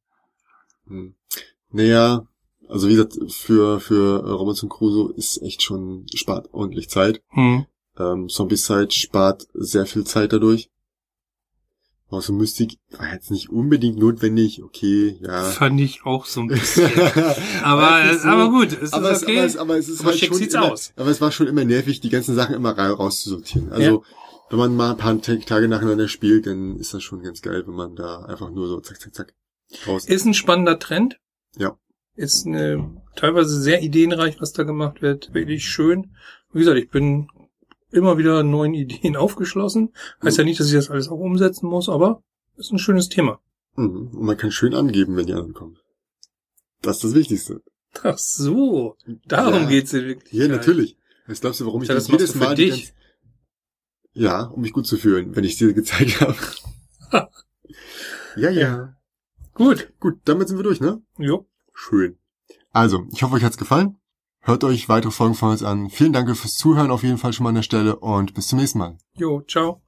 Hm. 0.88 1.16
Naja, 1.72 2.26
also 2.68 2.88
wie 2.88 2.96
gesagt, 2.96 3.18
für, 3.30 3.80
für 3.80 4.24
Robinson 4.26 4.70
Crusoe 4.70 5.14
ist 5.16 5.42
echt 5.42 5.62
schon, 5.62 6.06
spart 6.14 6.50
ordentlich 6.54 6.90
Zeit. 6.90 7.22
Hm. 7.30 7.66
Ähm, 8.00 8.30
Zombicide 8.30 8.92
spart 8.92 9.48
sehr 9.54 9.86
viel 9.86 10.06
Zeit 10.06 10.32
dadurch. 10.34 10.70
Außer 12.12 12.34
Mystik 12.34 12.78
war 12.92 13.12
jetzt 13.14 13.32
nicht 13.32 13.50
unbedingt 13.50 13.98
notwendig, 13.98 14.62
okay, 14.64 15.18
ja. 15.22 15.44
Fand 15.46 15.80
ich 15.80 16.06
auch 16.06 16.26
so 16.26 16.42
ein 16.42 16.48
bisschen. 16.50 16.92
aber, 17.64 18.04
nicht 18.12 18.22
so. 18.22 18.28
aber 18.28 18.50
gut, 18.50 18.74
es 18.74 18.92
aber, 18.94 19.12
ist 19.12 19.18
es, 19.18 19.24
okay. 19.24 19.38
aber, 19.38 19.46
es, 19.46 19.58
aber 19.58 19.78
es 19.78 19.90
ist 19.90 20.00
Aber 20.02 20.10
halt 20.10 20.20
schick 20.20 20.28
schon 20.30 20.38
sieht's 20.38 20.54
immer, 20.54 20.72
aus. 20.74 20.92
aber 20.98 21.10
es 21.10 21.22
war 21.22 21.32
schon 21.32 21.48
immer 21.48 21.64
nervig, 21.64 22.02
die 22.02 22.10
ganzen 22.10 22.36
Sachen 22.36 22.54
immer 22.56 22.78
ra- 22.78 22.92
rauszusortieren. 22.92 23.72
Also, 23.72 24.04
wenn 24.50 24.60
man 24.60 24.76
mal 24.76 24.92
ein 24.92 24.98
paar 24.98 25.22
Ta- 25.22 25.38
Tage 25.38 25.70
nacheinander 25.70 26.10
spielt, 26.10 26.48
dann 26.48 26.76
ist 26.76 26.94
das 26.94 27.02
schon 27.02 27.24
ganz 27.24 27.42
geil, 27.42 27.64
wenn 27.66 27.76
man 27.76 27.96
da 27.96 28.24
einfach 28.26 28.52
nur 28.52 28.68
so 28.68 28.82
zack, 28.82 29.00
zack, 29.00 29.14
zack 29.14 29.34
raus. 29.88 30.06
Ist 30.06 30.26
ein 30.26 30.34
spannender 30.34 30.80
Trend. 30.80 31.18
Ja. 31.58 31.78
Ist 32.16 32.46
eine, 32.46 33.02
teilweise 33.16 33.58
sehr 33.62 33.82
ideenreich, 33.84 34.42
was 34.42 34.52
da 34.52 34.64
gemacht 34.64 35.02
wird. 35.02 35.34
Wirklich 35.34 35.64
schön. 35.66 36.14
Wie 36.52 36.60
gesagt, 36.60 36.78
ich 36.78 36.90
bin 36.90 37.30
immer 37.92 38.18
wieder 38.18 38.44
neuen 38.44 38.74
Ideen 38.74 39.16
aufgeschlossen. 39.18 39.94
Heißt 40.24 40.38
ja 40.38 40.44
nicht, 40.44 40.60
dass 40.60 40.68
ich 40.68 40.74
das 40.74 40.90
alles 40.90 41.10
auch 41.10 41.20
umsetzen 41.20 41.68
muss, 41.68 41.90
aber 41.90 42.22
ist 42.58 42.72
ein 42.72 42.80
schönes 42.80 43.10
Thema. 43.10 43.40
Mhm. 43.76 44.08
Und 44.14 44.22
man 44.22 44.38
kann 44.38 44.52
schön 44.52 44.74
angeben, 44.74 45.16
wenn 45.16 45.26
die 45.26 45.34
anderen 45.34 45.54
kommen. 45.54 45.78
Das 46.82 46.98
ist 46.98 47.04
das 47.06 47.14
Wichtigste. 47.16 47.62
Ach 48.04 48.18
so, 48.18 48.96
darum 49.26 49.64
Ja. 49.64 49.70
geht's 49.70 49.94
in 49.94 50.06
Wirklichkeit. 50.06 50.40
Ja, 50.40 50.48
natürlich. 50.48 50.98
Was 51.28 51.42
glaubst 51.42 51.60
du, 51.60 51.66
warum 51.66 51.82
ich 51.84 51.90
Ja, 51.90 51.96
das 51.96 52.08
jedes 52.08 52.36
Mal 52.36 52.56
dich. 52.56 52.94
Ja, 54.14 54.44
um 54.46 54.62
mich 54.62 54.74
gut 54.74 54.88
zu 54.88 54.98
fühlen, 54.98 55.36
wenn 55.36 55.44
ich 55.44 55.58
dir 55.58 55.74
gezeigt 55.74 56.20
habe. 56.22 57.30
ja, 58.36 58.50
ja. 58.50 58.96
Gut. 59.54 59.94
Gut, 60.00 60.20
damit 60.26 60.48
sind 60.48 60.58
wir 60.58 60.64
durch, 60.64 60.80
ne? 60.82 61.02
Jo. 61.18 61.48
Schön. 61.74 62.18
Also, 62.72 63.06
ich 63.12 63.24
hoffe, 63.24 63.36
euch 63.36 63.44
hat's 63.44 63.58
gefallen. 63.58 63.98
Hört 64.44 64.64
euch 64.64 64.90
weitere 64.90 65.12
Folgen 65.12 65.36
von 65.36 65.52
uns 65.52 65.62
an. 65.62 65.90
Vielen 65.90 66.14
Dank 66.14 66.36
fürs 66.36 66.56
Zuhören 66.56 66.90
auf 66.90 67.04
jeden 67.04 67.20
Fall 67.20 67.32
schon 67.32 67.44
mal 67.44 67.50
an 67.50 67.56
der 67.56 67.62
Stelle 67.62 67.98
und 67.98 68.34
bis 68.34 68.48
zum 68.48 68.60
nächsten 68.60 68.80
Mal. 68.80 68.98
Jo, 69.16 69.42
ciao. 69.48 69.82